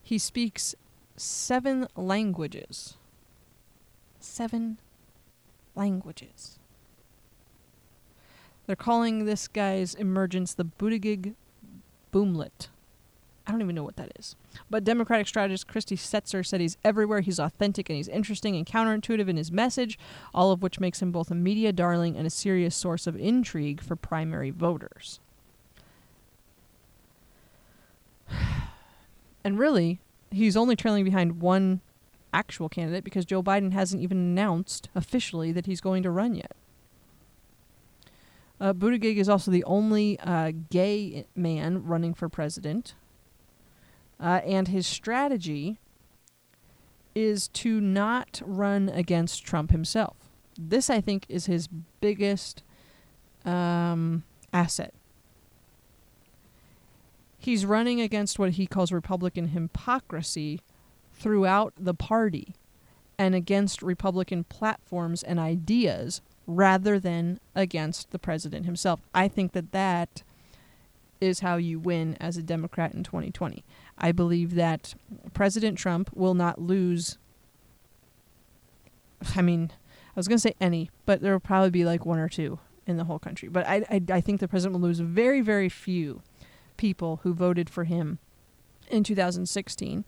[0.03, 0.75] he speaks
[1.15, 2.97] seven languages.
[4.19, 4.77] Seven
[5.73, 6.59] languages.
[8.65, 11.35] They're calling this guy's emergence the Buttigieg
[12.11, 12.67] boomlet.
[13.47, 14.35] I don't even know what that is.
[14.69, 17.21] But Democratic strategist Christy Setzer said he's everywhere.
[17.21, 19.99] He's authentic and he's interesting and counterintuitive in his message,
[20.33, 23.81] all of which makes him both a media darling and a serious source of intrigue
[23.81, 25.19] for primary voters.
[29.43, 29.99] And really,
[30.31, 31.81] he's only trailing behind one
[32.33, 36.53] actual candidate because Joe Biden hasn't even announced officially that he's going to run yet.
[38.59, 42.95] Uh, Buttigieg is also the only uh, gay man running for president.
[44.19, 45.77] Uh, and his strategy
[47.13, 50.15] is to not run against Trump himself.
[50.57, 51.67] This, I think, is his
[52.01, 52.63] biggest
[53.45, 54.23] um,
[54.53, 54.93] asset.
[57.37, 60.61] He's running against what he calls Republican hypocrisy
[61.13, 62.55] throughout the party
[63.17, 69.01] and against Republican platforms and ideas rather than against the president himself.
[69.13, 70.23] I think that that
[71.21, 73.63] is how you win as a Democrat in 2020.
[73.97, 74.93] I believe that
[75.33, 77.17] President Trump will not lose.
[79.35, 79.71] I mean,
[80.15, 82.59] I was going to say any, but there will probably be like one or two
[82.85, 83.49] in the whole country.
[83.49, 86.21] But I, I, I think the president will lose very, very few
[86.77, 88.19] people who voted for him
[88.89, 90.05] in 2016.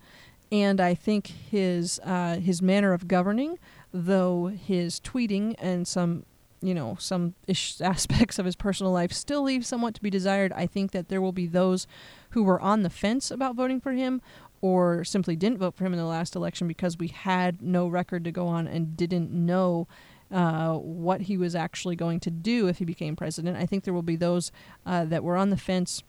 [0.52, 3.60] And I think his uh, his manner of governing,
[3.94, 6.24] though his tweeting and some
[6.62, 10.54] you know some ish aspects of his personal life still leave somewhat to be desired.
[10.54, 11.86] I think that there will be those
[12.32, 14.22] who were on the fence about voting for him
[14.62, 18.24] or simply didn't vote for him in the last election because we had no record
[18.24, 19.88] to go on and didn't know
[20.32, 23.58] uh, what he was actually going to do if he became president.
[23.58, 24.52] I think there will be those
[24.86, 26.04] uh, that were on the fence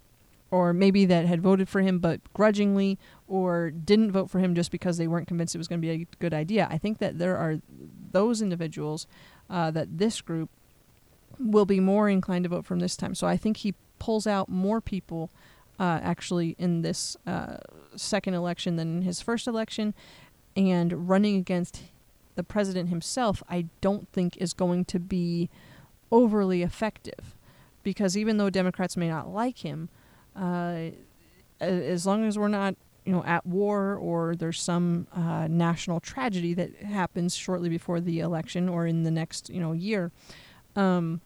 [0.51, 4.71] or maybe that had voted for him but grudgingly or didn't vote for him just
[4.71, 6.67] because they weren't convinced it was going to be a good idea.
[6.71, 7.59] I think that there are
[8.13, 9.07] those individuals
[9.51, 10.49] uh, that this group
[11.39, 13.15] will be more inclined to vote for him this time.
[13.15, 15.31] So I think he pulls out more people
[15.79, 17.57] uh, actually in this uh,
[17.97, 19.95] second election than in his first election.
[20.57, 21.83] And running against
[22.35, 25.51] the president himself, I don't think is going to be
[26.11, 27.37] overly effective.
[27.83, 29.89] Because even though Democrats may not like him,
[30.37, 30.91] uh,
[31.61, 32.75] as long as we're not
[33.09, 38.21] you know at war or there's some uh, national tragedy that happens shortly before the
[38.21, 40.13] election or in the next you know year
[40.77, 41.23] um,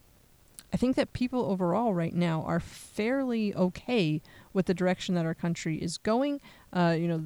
[0.73, 5.35] i think that people overall right now are fairly okay with the direction that our
[5.35, 6.41] country is going
[6.73, 7.23] uh, you know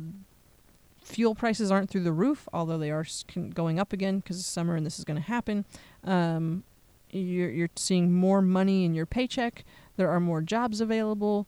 [1.03, 3.07] fuel prices aren't through the roof although they are
[3.55, 5.65] going up again because it's summer and this is going to happen
[6.05, 6.65] um,
[7.11, 9.65] you're, you're seeing more money in your paycheck
[9.97, 11.47] there are more jobs available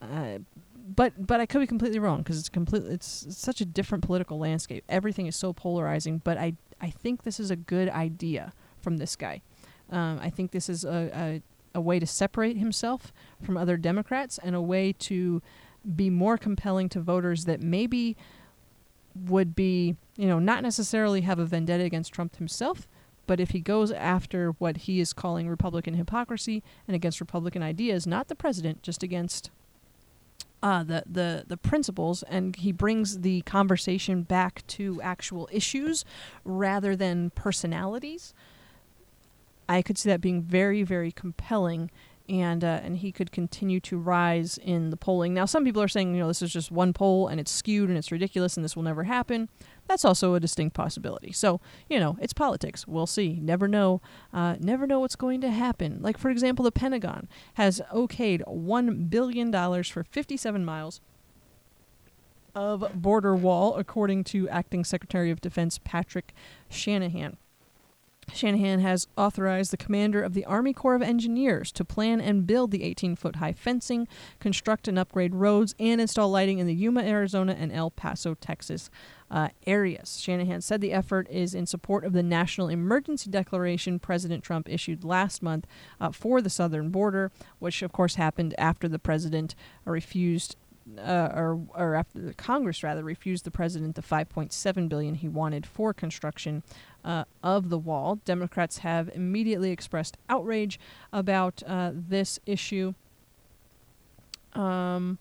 [0.00, 0.38] uh,
[0.86, 4.04] but but I could be completely wrong because it's completely it's, it's such a different
[4.04, 4.84] political landscape.
[4.88, 6.18] Everything is so polarizing.
[6.18, 9.40] But I I think this is a good idea from this guy.
[9.90, 11.42] Um, I think this is a, a
[11.74, 15.42] a way to separate himself from other Democrats and a way to
[15.94, 18.16] be more compelling to voters that maybe
[19.14, 22.88] would be, you know, not necessarily have a vendetta against Trump himself,
[23.26, 28.06] but if he goes after what he is calling Republican hypocrisy and against Republican ideas,
[28.06, 29.50] not the president, just against
[30.62, 36.04] uh, the, the, the principles, and he brings the conversation back to actual issues
[36.44, 38.34] rather than personalities.
[39.68, 41.90] I could see that being very, very compelling
[42.28, 45.34] and uh, and he could continue to rise in the polling.
[45.34, 47.88] Now, some people are saying, you know, this is just one poll and it's skewed
[47.88, 49.48] and it's ridiculous and this will never happen.
[49.88, 51.32] That's also a distinct possibility.
[51.32, 52.86] So, you know, it's politics.
[52.86, 53.38] We'll see.
[53.42, 54.00] Never know.
[54.32, 55.98] Uh, never know what's going to happen.
[56.00, 59.52] Like, for example, the Pentagon has okayed $1 billion
[59.84, 61.00] for 57 miles
[62.54, 66.32] of border wall, according to Acting Secretary of Defense Patrick
[66.70, 67.36] Shanahan.
[68.32, 72.70] Shanahan has authorized the commander of the Army Corps of Engineers to plan and build
[72.70, 74.08] the 18 foot high fencing,
[74.40, 78.90] construct and upgrade roads, and install lighting in the Yuma, Arizona, and El Paso, Texas
[79.30, 80.20] uh, areas.
[80.20, 85.04] Shanahan said the effort is in support of the national emergency declaration President Trump issued
[85.04, 85.66] last month
[86.00, 90.56] uh, for the southern border, which of course happened after the president refused
[90.98, 95.66] uh, or or after the Congress rather refused the president the 5.7 billion he wanted
[95.66, 96.62] for construction
[97.04, 98.20] uh, of the wall.
[98.24, 100.78] Democrats have immediately expressed outrage
[101.12, 102.94] about uh, this issue,
[104.52, 105.18] um,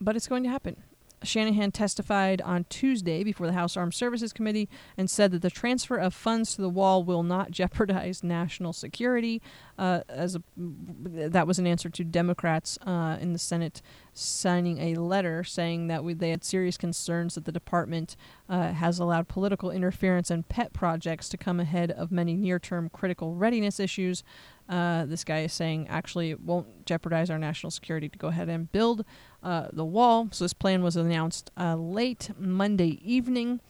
[0.00, 0.76] but it's going to happen.
[1.24, 5.96] Shanahan testified on Tuesday before the House Armed Services Committee and said that the transfer
[5.96, 9.42] of funds to the wall will not jeopardize national security.
[9.78, 13.82] Uh, as a, that was an answer to Democrats uh, in the Senate
[14.12, 18.16] signing a letter saying that we, they had serious concerns that the department
[18.48, 23.34] uh, has allowed political interference and pet projects to come ahead of many near-term critical
[23.34, 24.22] readiness issues.
[24.68, 28.48] Uh, this guy is saying actually it won't jeopardize our national security to go ahead
[28.48, 29.04] and build
[29.42, 30.28] uh, the wall.
[30.32, 33.60] So this plan was announced uh, late Monday evening,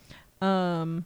[0.40, 1.05] um,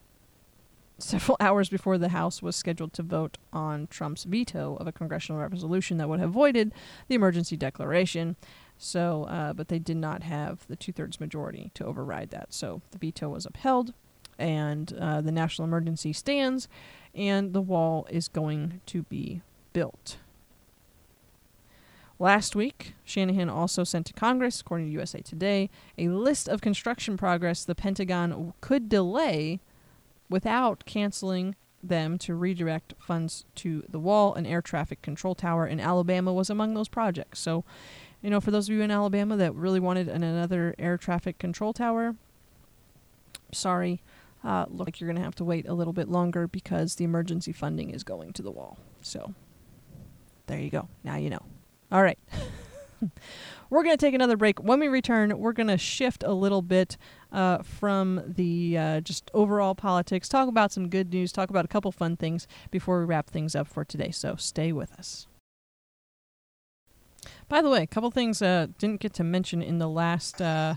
[0.99, 5.41] several hours before the House was scheduled to vote on Trump's veto of a congressional
[5.41, 6.73] resolution that would have voided
[7.09, 8.37] the emergency declaration.
[8.77, 12.53] So, uh, but they did not have the two-thirds majority to override that.
[12.53, 13.93] So the veto was upheld,
[14.39, 16.69] and uh, the national emergency stands,
[17.15, 19.43] and the wall is going to be
[19.79, 20.17] built.
[22.19, 27.17] Last week, Shanahan also sent to Congress, according to USA Today, a list of construction
[27.17, 29.61] progress the Pentagon could delay
[30.29, 34.35] without canceling them to redirect funds to the wall.
[34.35, 37.39] An air traffic control tower in Alabama was among those projects.
[37.39, 37.65] So,
[38.21, 41.39] you know, for those of you in Alabama that really wanted an, another air traffic
[41.39, 42.17] control tower,
[43.53, 44.03] sorry,
[44.43, 47.05] uh, look like you're going to have to wait a little bit longer because the
[47.05, 48.77] emergency funding is going to the wall.
[49.03, 49.35] So,
[50.49, 50.89] there you go.
[51.05, 51.43] Now you know.
[51.93, 52.19] All right.
[53.71, 54.63] we're going to take another break.
[54.63, 56.97] When we return, we're going to shift a little bit
[57.33, 61.69] uh, from the uh, just overall politics, talk about some good news, talk about a
[61.69, 64.11] couple fun things before we wrap things up for today.
[64.11, 65.27] So stay with us.
[67.49, 70.75] By the way, a couple things uh, didn't get to mention in the last uh,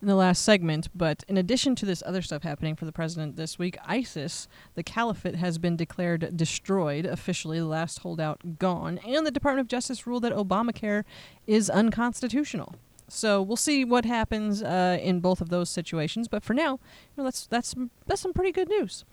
[0.00, 3.36] in the last segment, but in addition to this other stuff happening for the president
[3.36, 9.26] this week, ISIS, the caliphate, has been declared destroyed, officially, the last holdout gone, and
[9.26, 11.04] the Department of Justice ruled that Obamacare
[11.46, 12.74] is unconstitutional.
[13.08, 16.26] So we'll see what happens uh, in both of those situations.
[16.28, 16.78] But for now, you
[17.18, 17.74] know, that's that's
[18.06, 19.04] that's some pretty good news.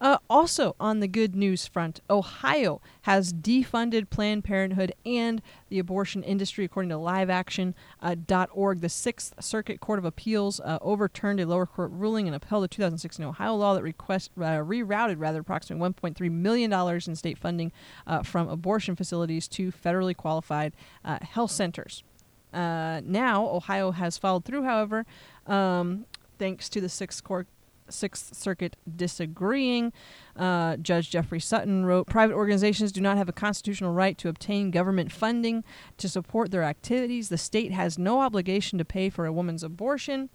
[0.00, 6.22] Uh, also, on the good news front, Ohio has defunded Planned Parenthood and the abortion
[6.22, 8.78] industry, according to LiveAction.org.
[8.78, 12.64] Uh, the Sixth Circuit Court of Appeals uh, overturned a lower court ruling and upheld
[12.64, 17.38] a 2016 Ohio law that request, uh, rerouted rather approximately 1.3 million dollars in state
[17.38, 17.72] funding
[18.06, 20.74] uh, from abortion facilities to federally qualified
[21.04, 22.04] uh, health centers.
[22.52, 25.04] now, Ohio has followed through, however,
[25.46, 26.04] um,
[26.38, 27.48] thanks to the Sixth Court
[27.92, 29.92] Sixth Circuit disagreeing.
[30.36, 34.70] Uh, Judge Jeffrey Sutton wrote Private organizations do not have a constitutional right to obtain
[34.70, 35.64] government funding
[35.96, 37.28] to support their activities.
[37.28, 40.30] The state has no obligation to pay for a woman's abortion.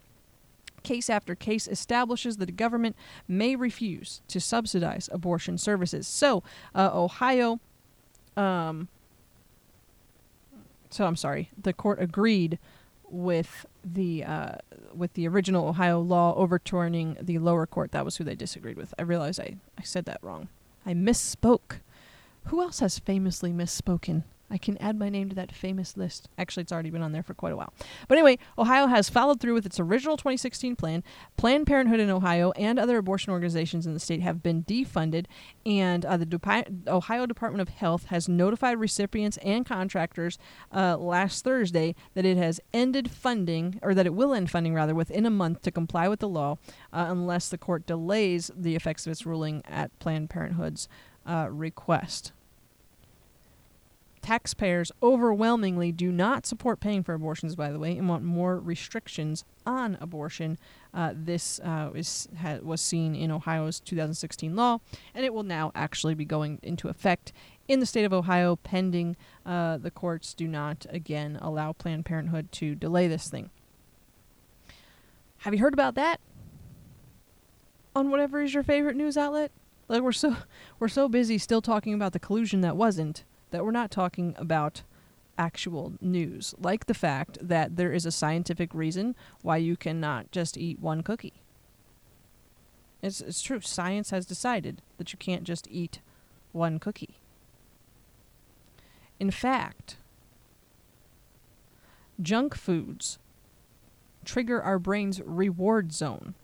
[0.82, 2.94] Case after case establishes that the government
[3.26, 6.06] may refuse to subsidize abortion services.
[6.06, 6.42] So,
[6.74, 7.58] uh, Ohio.
[8.36, 8.88] Um,
[10.90, 12.58] so, I'm sorry, the court agreed
[13.08, 14.52] with the uh,
[14.94, 17.92] with the original Ohio law overturning the lower court.
[17.92, 18.94] That was who they disagreed with.
[18.98, 20.48] I realize I, I said that wrong.
[20.86, 21.80] I misspoke.
[22.46, 24.24] Who else has famously misspoken?
[24.50, 26.28] I can add my name to that famous list.
[26.38, 27.72] Actually, it's already been on there for quite a while.
[28.08, 31.02] But anyway, Ohio has followed through with its original 2016 plan.
[31.36, 35.26] Planned Parenthood in Ohio and other abortion organizations in the state have been defunded,
[35.64, 40.38] and uh, the Ohio Department of Health has notified recipients and contractors
[40.72, 44.94] uh, last Thursday that it has ended funding, or that it will end funding rather,
[44.94, 46.58] within a month to comply with the law,
[46.92, 50.86] uh, unless the court delays the effects of its ruling at Planned Parenthood's
[51.26, 52.32] uh, request
[54.24, 59.44] taxpayers overwhelmingly do not support paying for abortions, by the way, and want more restrictions
[59.66, 60.58] on abortion.
[60.94, 64.78] Uh, this uh, is, ha- was seen in Ohio's 2016 law,
[65.14, 67.34] and it will now actually be going into effect
[67.68, 69.14] in the state of Ohio, pending
[69.44, 73.50] uh, the courts do not again allow Planned Parenthood to delay this thing.
[75.38, 76.18] Have you heard about that?
[77.94, 79.50] On whatever is your favorite news outlet?
[79.86, 80.36] Like we're so
[80.78, 83.24] we're so busy still talking about the collusion that wasn't
[83.54, 84.82] that we're not talking about
[85.38, 90.58] actual news, like the fact that there is a scientific reason why you cannot just
[90.58, 91.34] eat one cookie.
[93.00, 93.60] It's, it's true.
[93.60, 96.00] Science has decided that you can't just eat
[96.50, 97.18] one cookie.
[99.20, 99.98] In fact,
[102.20, 103.20] junk foods
[104.24, 106.34] trigger our brain's reward zone.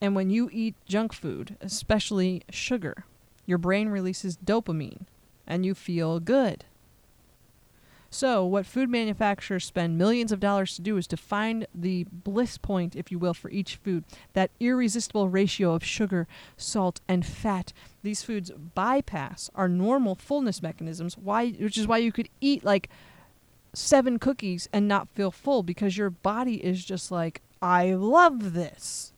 [0.00, 3.06] And when you eat junk food, especially sugar,
[3.44, 5.06] your brain releases dopamine,
[5.46, 6.64] and you feel good.
[8.08, 12.56] So, what food manufacturers spend millions of dollars to do is to find the bliss
[12.56, 16.26] point, if you will, for each food, that irresistible ratio of sugar,
[16.56, 17.72] salt, and fat.
[18.02, 22.88] These foods bypass our normal fullness mechanisms, why, which is why you could eat like
[23.74, 29.12] seven cookies and not feel full because your body is just like, I love this.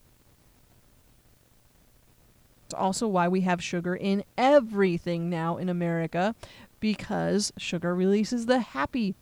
[2.69, 6.35] It's also why we have sugar in everything now in America
[6.81, 9.15] because sugar releases the happy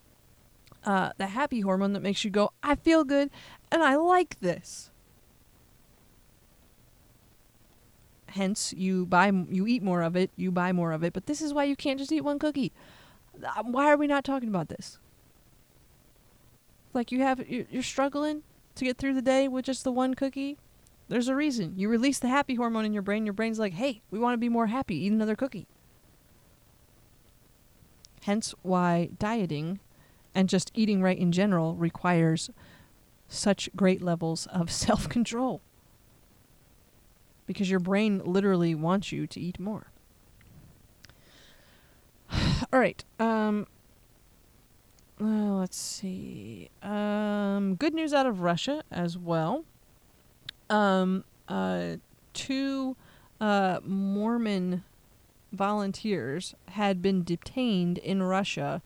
[0.83, 3.31] uh, the happy hormone that makes you go, I feel good
[3.71, 4.91] and I like this.
[8.31, 11.13] Hence, you buy, you eat more of it, you buy more of it.
[11.13, 12.73] But this is why you can't just eat one cookie.
[13.45, 14.99] Uh, why are we not talking about this?
[16.93, 18.43] Like you have, you're struggling
[18.75, 20.57] to get through the day with just the one cookie.
[21.09, 21.75] There's a reason.
[21.77, 23.27] You release the happy hormone in your brain.
[23.27, 24.97] Your brain's like, hey, we want to be more happy.
[24.97, 25.69] Eat another cookie.
[28.23, 29.79] Hence why dieting
[30.35, 32.51] and just eating right in general requires
[33.29, 35.61] such great levels of self control.
[37.47, 39.93] Because your brain literally wants you to eat more.
[42.73, 43.05] All right.
[43.21, 43.69] Um,
[45.21, 46.69] uh, let's see.
[46.83, 49.65] Um, good news out of Russia as well.
[50.69, 51.97] Um, uh,
[52.33, 52.97] two
[53.41, 54.85] uh, Mormon
[55.53, 58.83] volunteers had been detained in Russia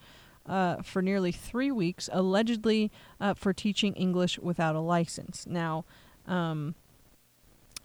[0.47, 5.47] uh, for nearly three weeks, allegedly uh, for teaching English without a license.
[5.47, 5.85] Now,
[6.27, 6.75] um,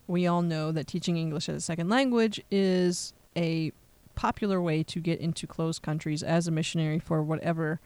[0.08, 3.72] we all know that teaching English as a second language is a
[4.16, 7.80] popular way to get into closed countries as a missionary for whatever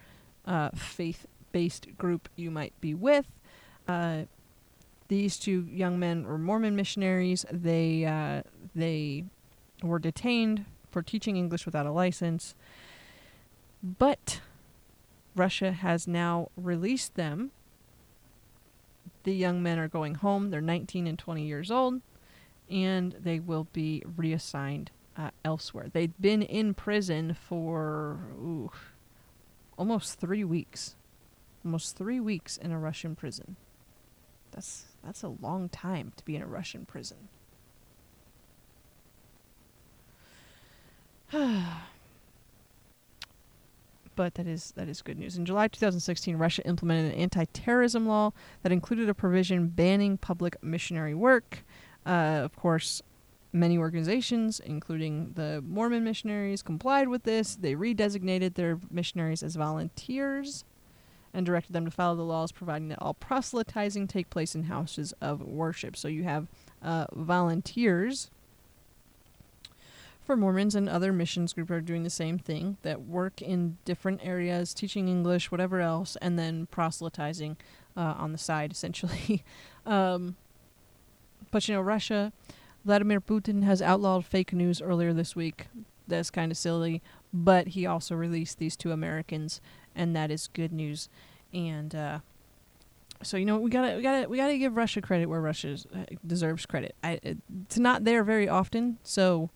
[0.46, 3.26] uh, faith based group you might be with.
[5.10, 7.44] These two young men were Mormon missionaries.
[7.52, 8.44] They uh,
[8.76, 9.26] they
[9.82, 12.54] were detained for teaching English without a license,
[13.84, 14.42] but
[15.36, 17.52] Russia has now released them.
[19.24, 20.52] The young men are going home.
[20.52, 22.02] They're 19 and 20 years old,
[22.70, 25.88] and they will be reassigned uh, elsewhere.
[25.92, 28.72] They've been in prison for ooh,
[29.76, 30.96] almost three weeks.
[31.66, 33.56] Almost three weeks in a Russian prison.
[34.52, 37.18] That's that's a long time to be in a Russian prison.
[44.16, 45.38] but that is that is good news.
[45.38, 48.32] In July 2016, Russia implemented an anti-terrorism law
[48.64, 51.64] that included a provision banning public missionary work.
[52.06, 53.02] Uh, of course,
[53.54, 57.56] many organizations, including the Mormon missionaries, complied with this.
[57.56, 60.66] They redesignated their missionaries as volunteers
[61.34, 65.14] and directed them to follow the laws, providing that all proselytizing take place in houses
[65.22, 65.96] of worship.
[65.96, 66.48] So you have
[66.82, 68.30] uh, volunteers
[70.30, 74.22] for Mormons and other missions groups are doing the same thing that work in different
[74.24, 77.58] areas, teaching English, whatever else, and then proselytizing
[77.98, 79.44] uh, on the side, essentially.
[79.88, 80.36] um,
[81.50, 82.32] but you know, Russia,
[82.86, 85.66] Vladimir Putin has outlawed fake news earlier this week.
[86.08, 87.02] That's kind of silly,
[87.34, 89.62] but he also released these two Americans,
[90.00, 91.10] and that is good news.
[91.54, 92.20] And uh,
[93.22, 96.06] so you know we gotta we gotta we gotta give Russia credit where Russia uh,
[96.26, 96.96] deserves credit.
[97.04, 99.50] I, it's not there very often, so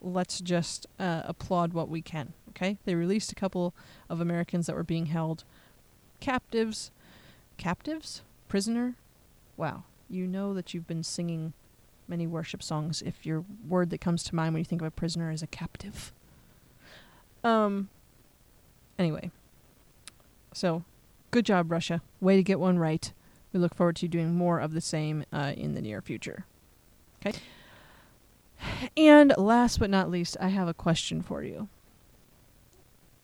[0.00, 2.32] let's just uh, applaud what we can.
[2.50, 3.74] Okay, they released a couple
[4.08, 5.44] of Americans that were being held
[6.18, 6.90] captives,
[7.58, 8.96] captives, prisoner.
[9.56, 11.52] Wow, you know that you've been singing
[12.08, 14.90] many worship songs if your word that comes to mind when you think of a
[14.90, 16.12] prisoner is a captive.
[17.44, 17.90] Um.
[19.00, 19.30] Anyway,
[20.52, 20.84] so
[21.30, 22.02] good job, Russia.
[22.20, 23.10] Way to get one right.
[23.50, 26.44] We look forward to doing more of the same uh, in the near future.
[27.24, 27.38] Okay.
[28.94, 31.68] And last but not least, I have a question for you.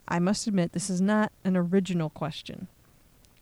[0.07, 2.69] I must admit, this is not an original question.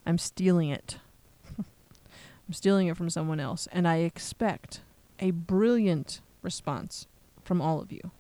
[0.06, 0.98] I'm stealing it.
[1.58, 4.82] I'm stealing it from someone else, and I expect
[5.22, 7.08] a brilliant response
[7.46, 8.12] from all of you.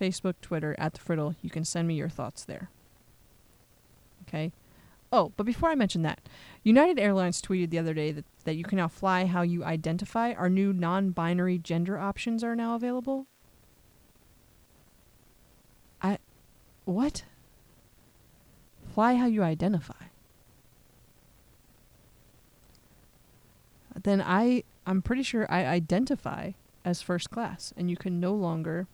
[0.00, 2.70] Facebook, Twitter, at the Friddle, you can send me your thoughts there.
[4.34, 4.52] Okay?
[5.12, 6.20] Oh, but before I mention that,
[6.64, 10.32] United Airlines tweeted the other day that, that you can now fly how you identify.
[10.32, 13.26] Our new non binary gender options are now available.
[16.02, 16.18] I.
[16.84, 17.24] What?
[18.92, 20.06] Fly how you identify.
[24.02, 24.64] Then I.
[24.84, 26.52] I'm pretty sure I identify
[26.84, 28.88] as first class, and you can no longer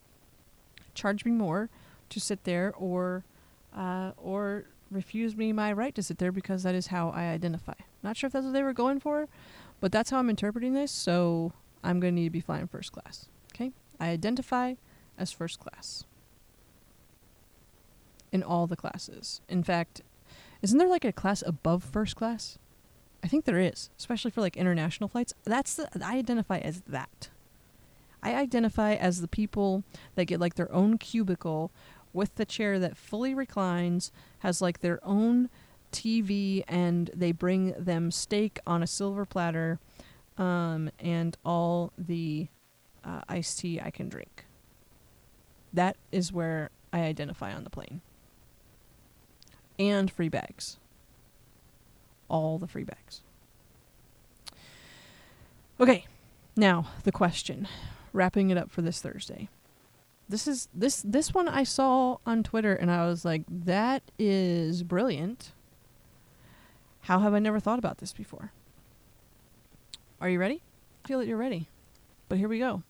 [0.93, 1.71] charge me more
[2.11, 3.25] to sit there or.
[3.75, 7.75] Uh, or refuse me my right to sit there because that is how I identify.
[8.03, 9.29] Not sure if that's what they were going for,
[9.81, 12.93] but that's how I'm interpreting this, so I'm going to need to be flying first
[12.93, 13.29] class.
[13.55, 13.73] Okay?
[13.99, 14.75] I identify
[15.19, 16.05] as first class
[18.33, 19.41] in all the classes.
[19.49, 20.03] In fact,
[20.63, 22.59] isn't there like a class above first class?
[23.23, 25.35] I think there is, especially for like international flights.
[25.45, 27.29] That's the, I identify as that.
[28.23, 29.83] I identify as the people
[30.15, 31.71] that get like their own cubicle
[32.13, 35.49] with the chair that fully reclines, has like their own
[35.93, 39.79] TV, and they bring them steak on a silver platter,
[40.39, 42.49] um, and all the
[43.05, 44.47] uh, iced tea I can drink.
[45.73, 48.01] That is where I identify on the plane.
[49.79, 50.79] And free bags.
[52.29, 53.23] All the free bags.
[55.81, 56.07] Okay,
[56.57, 57.67] now the question.
[58.13, 59.49] Wrapping it up for this Thursday
[60.31, 64.83] this is this this one I saw on Twitter and I was like, that is
[64.85, 65.53] brilliant.
[67.03, 68.53] How have I never thought about this before?
[70.21, 70.63] Are you ready?
[71.05, 71.69] I feel that you're ready.
[72.29, 72.83] But here we go.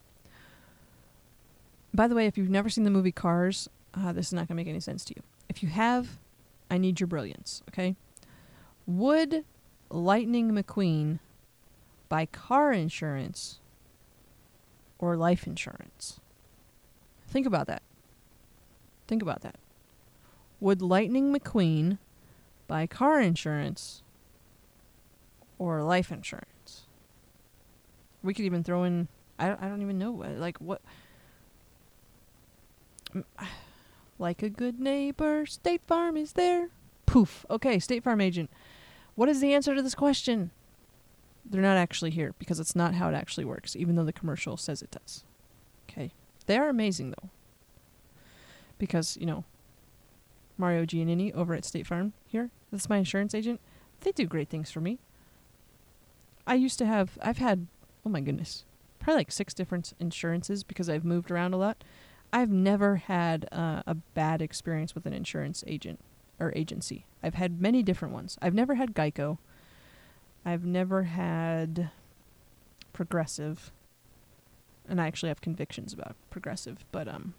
[1.94, 4.48] By the way, if you've never seen the movie Cars, uh, this is not going
[4.48, 5.22] to make any sense to you.
[5.48, 6.18] If you have,
[6.70, 7.96] I need your brilliance, okay?
[8.86, 9.44] Would
[9.88, 11.18] Lightning McQueen
[12.08, 13.60] buy car insurance
[14.98, 16.19] or life insurance?
[17.30, 17.82] Think about that.
[19.06, 19.56] Think about that.
[20.60, 21.98] Would Lightning McQueen
[22.66, 24.02] buy car insurance
[25.58, 26.82] or life insurance?
[28.22, 29.08] We could even throw in.
[29.38, 30.22] I don't, I don't even know.
[30.22, 30.82] uh, Like, what.
[34.18, 36.68] Like a good neighbor, State Farm is there.
[37.06, 37.46] Poof.
[37.48, 38.50] Okay, State Farm agent.
[39.14, 40.50] What is the answer to this question?
[41.42, 44.58] They're not actually here because it's not how it actually works, even though the commercial
[44.58, 45.24] says it does.
[46.50, 47.28] They are amazing, though.
[48.76, 49.44] Because, you know,
[50.58, 53.60] Mario Giannini over at State Farm here, that's my insurance agent.
[54.00, 54.98] They do great things for me.
[56.48, 57.68] I used to have, I've had,
[58.04, 58.64] oh my goodness,
[58.98, 61.84] probably like six different insurances because I've moved around a lot.
[62.32, 66.00] I've never had uh, a bad experience with an insurance agent
[66.40, 67.06] or agency.
[67.22, 68.36] I've had many different ones.
[68.42, 69.38] I've never had Geico.
[70.44, 71.90] I've never had
[72.92, 73.70] Progressive.
[74.90, 77.34] And I actually have convictions about Progressive, but um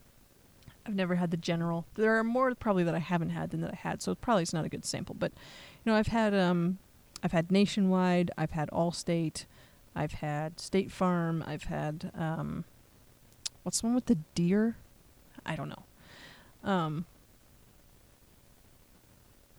[0.86, 1.86] I've never had the General.
[1.94, 4.54] There are more probably that I haven't had than that I had, so probably it's
[4.54, 6.80] not a good sample, but you know, I've had um
[7.22, 9.46] I've had Nationwide, I've had Allstate,
[9.96, 12.64] I've had State Farm, I've had um
[13.64, 14.78] what's the one with the deer?
[15.46, 15.84] I don't know.
[16.64, 17.06] Um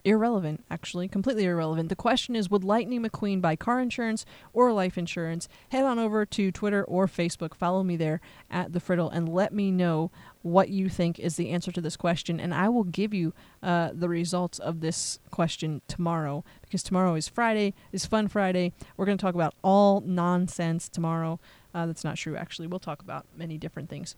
[0.05, 1.89] irrelevant, actually, completely irrelevant.
[1.89, 5.49] The question is Would Lightning McQueen buy car insurance or life insurance?
[5.71, 7.55] Head on over to Twitter or Facebook.
[7.55, 10.11] Follow me there at The Friddle and let me know
[10.43, 12.41] what you think is the answer to this question.
[12.41, 13.33] And I will give you
[13.63, 18.73] uh, the results of this question tomorrow because tomorrow is Friday, is Fun Friday.
[18.97, 21.39] We're going to talk about all nonsense tomorrow.
[21.75, 22.67] Uh, that's not true, actually.
[22.67, 24.17] We'll talk about many different things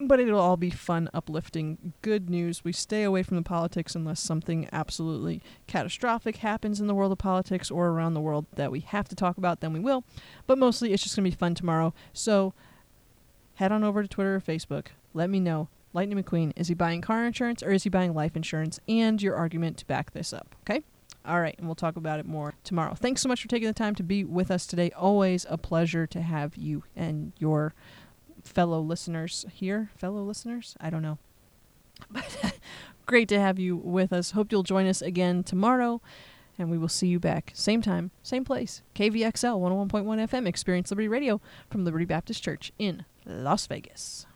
[0.00, 2.64] but it'll all be fun, uplifting, good news.
[2.64, 7.18] We stay away from the politics unless something absolutely catastrophic happens in the world of
[7.18, 10.04] politics or around the world that we have to talk about, then we will.
[10.46, 11.94] But mostly it's just going to be fun tomorrow.
[12.12, 12.54] So
[13.54, 14.88] head on over to Twitter or Facebook.
[15.12, 15.68] Let me know.
[15.92, 18.80] Lightning McQueen, is he buying car insurance or is he buying life insurance?
[18.88, 20.82] And your argument to back this up, okay?
[21.26, 22.94] All right, and we'll talk about it more tomorrow.
[22.94, 24.90] Thanks so much for taking the time to be with us today.
[24.90, 27.74] Always a pleasure to have you and your
[28.44, 29.90] fellow listeners here.
[29.96, 30.76] Fellow listeners?
[30.80, 31.18] I don't know.
[32.10, 32.58] But
[33.06, 34.32] great to have you with us.
[34.32, 36.00] Hope you'll join us again tomorrow,
[36.58, 38.82] and we will see you back same time, same place.
[38.94, 39.58] KVXL
[39.90, 41.40] 101.1 FM, Experience Liberty Radio
[41.70, 44.26] from Liberty Baptist Church in Las Vegas.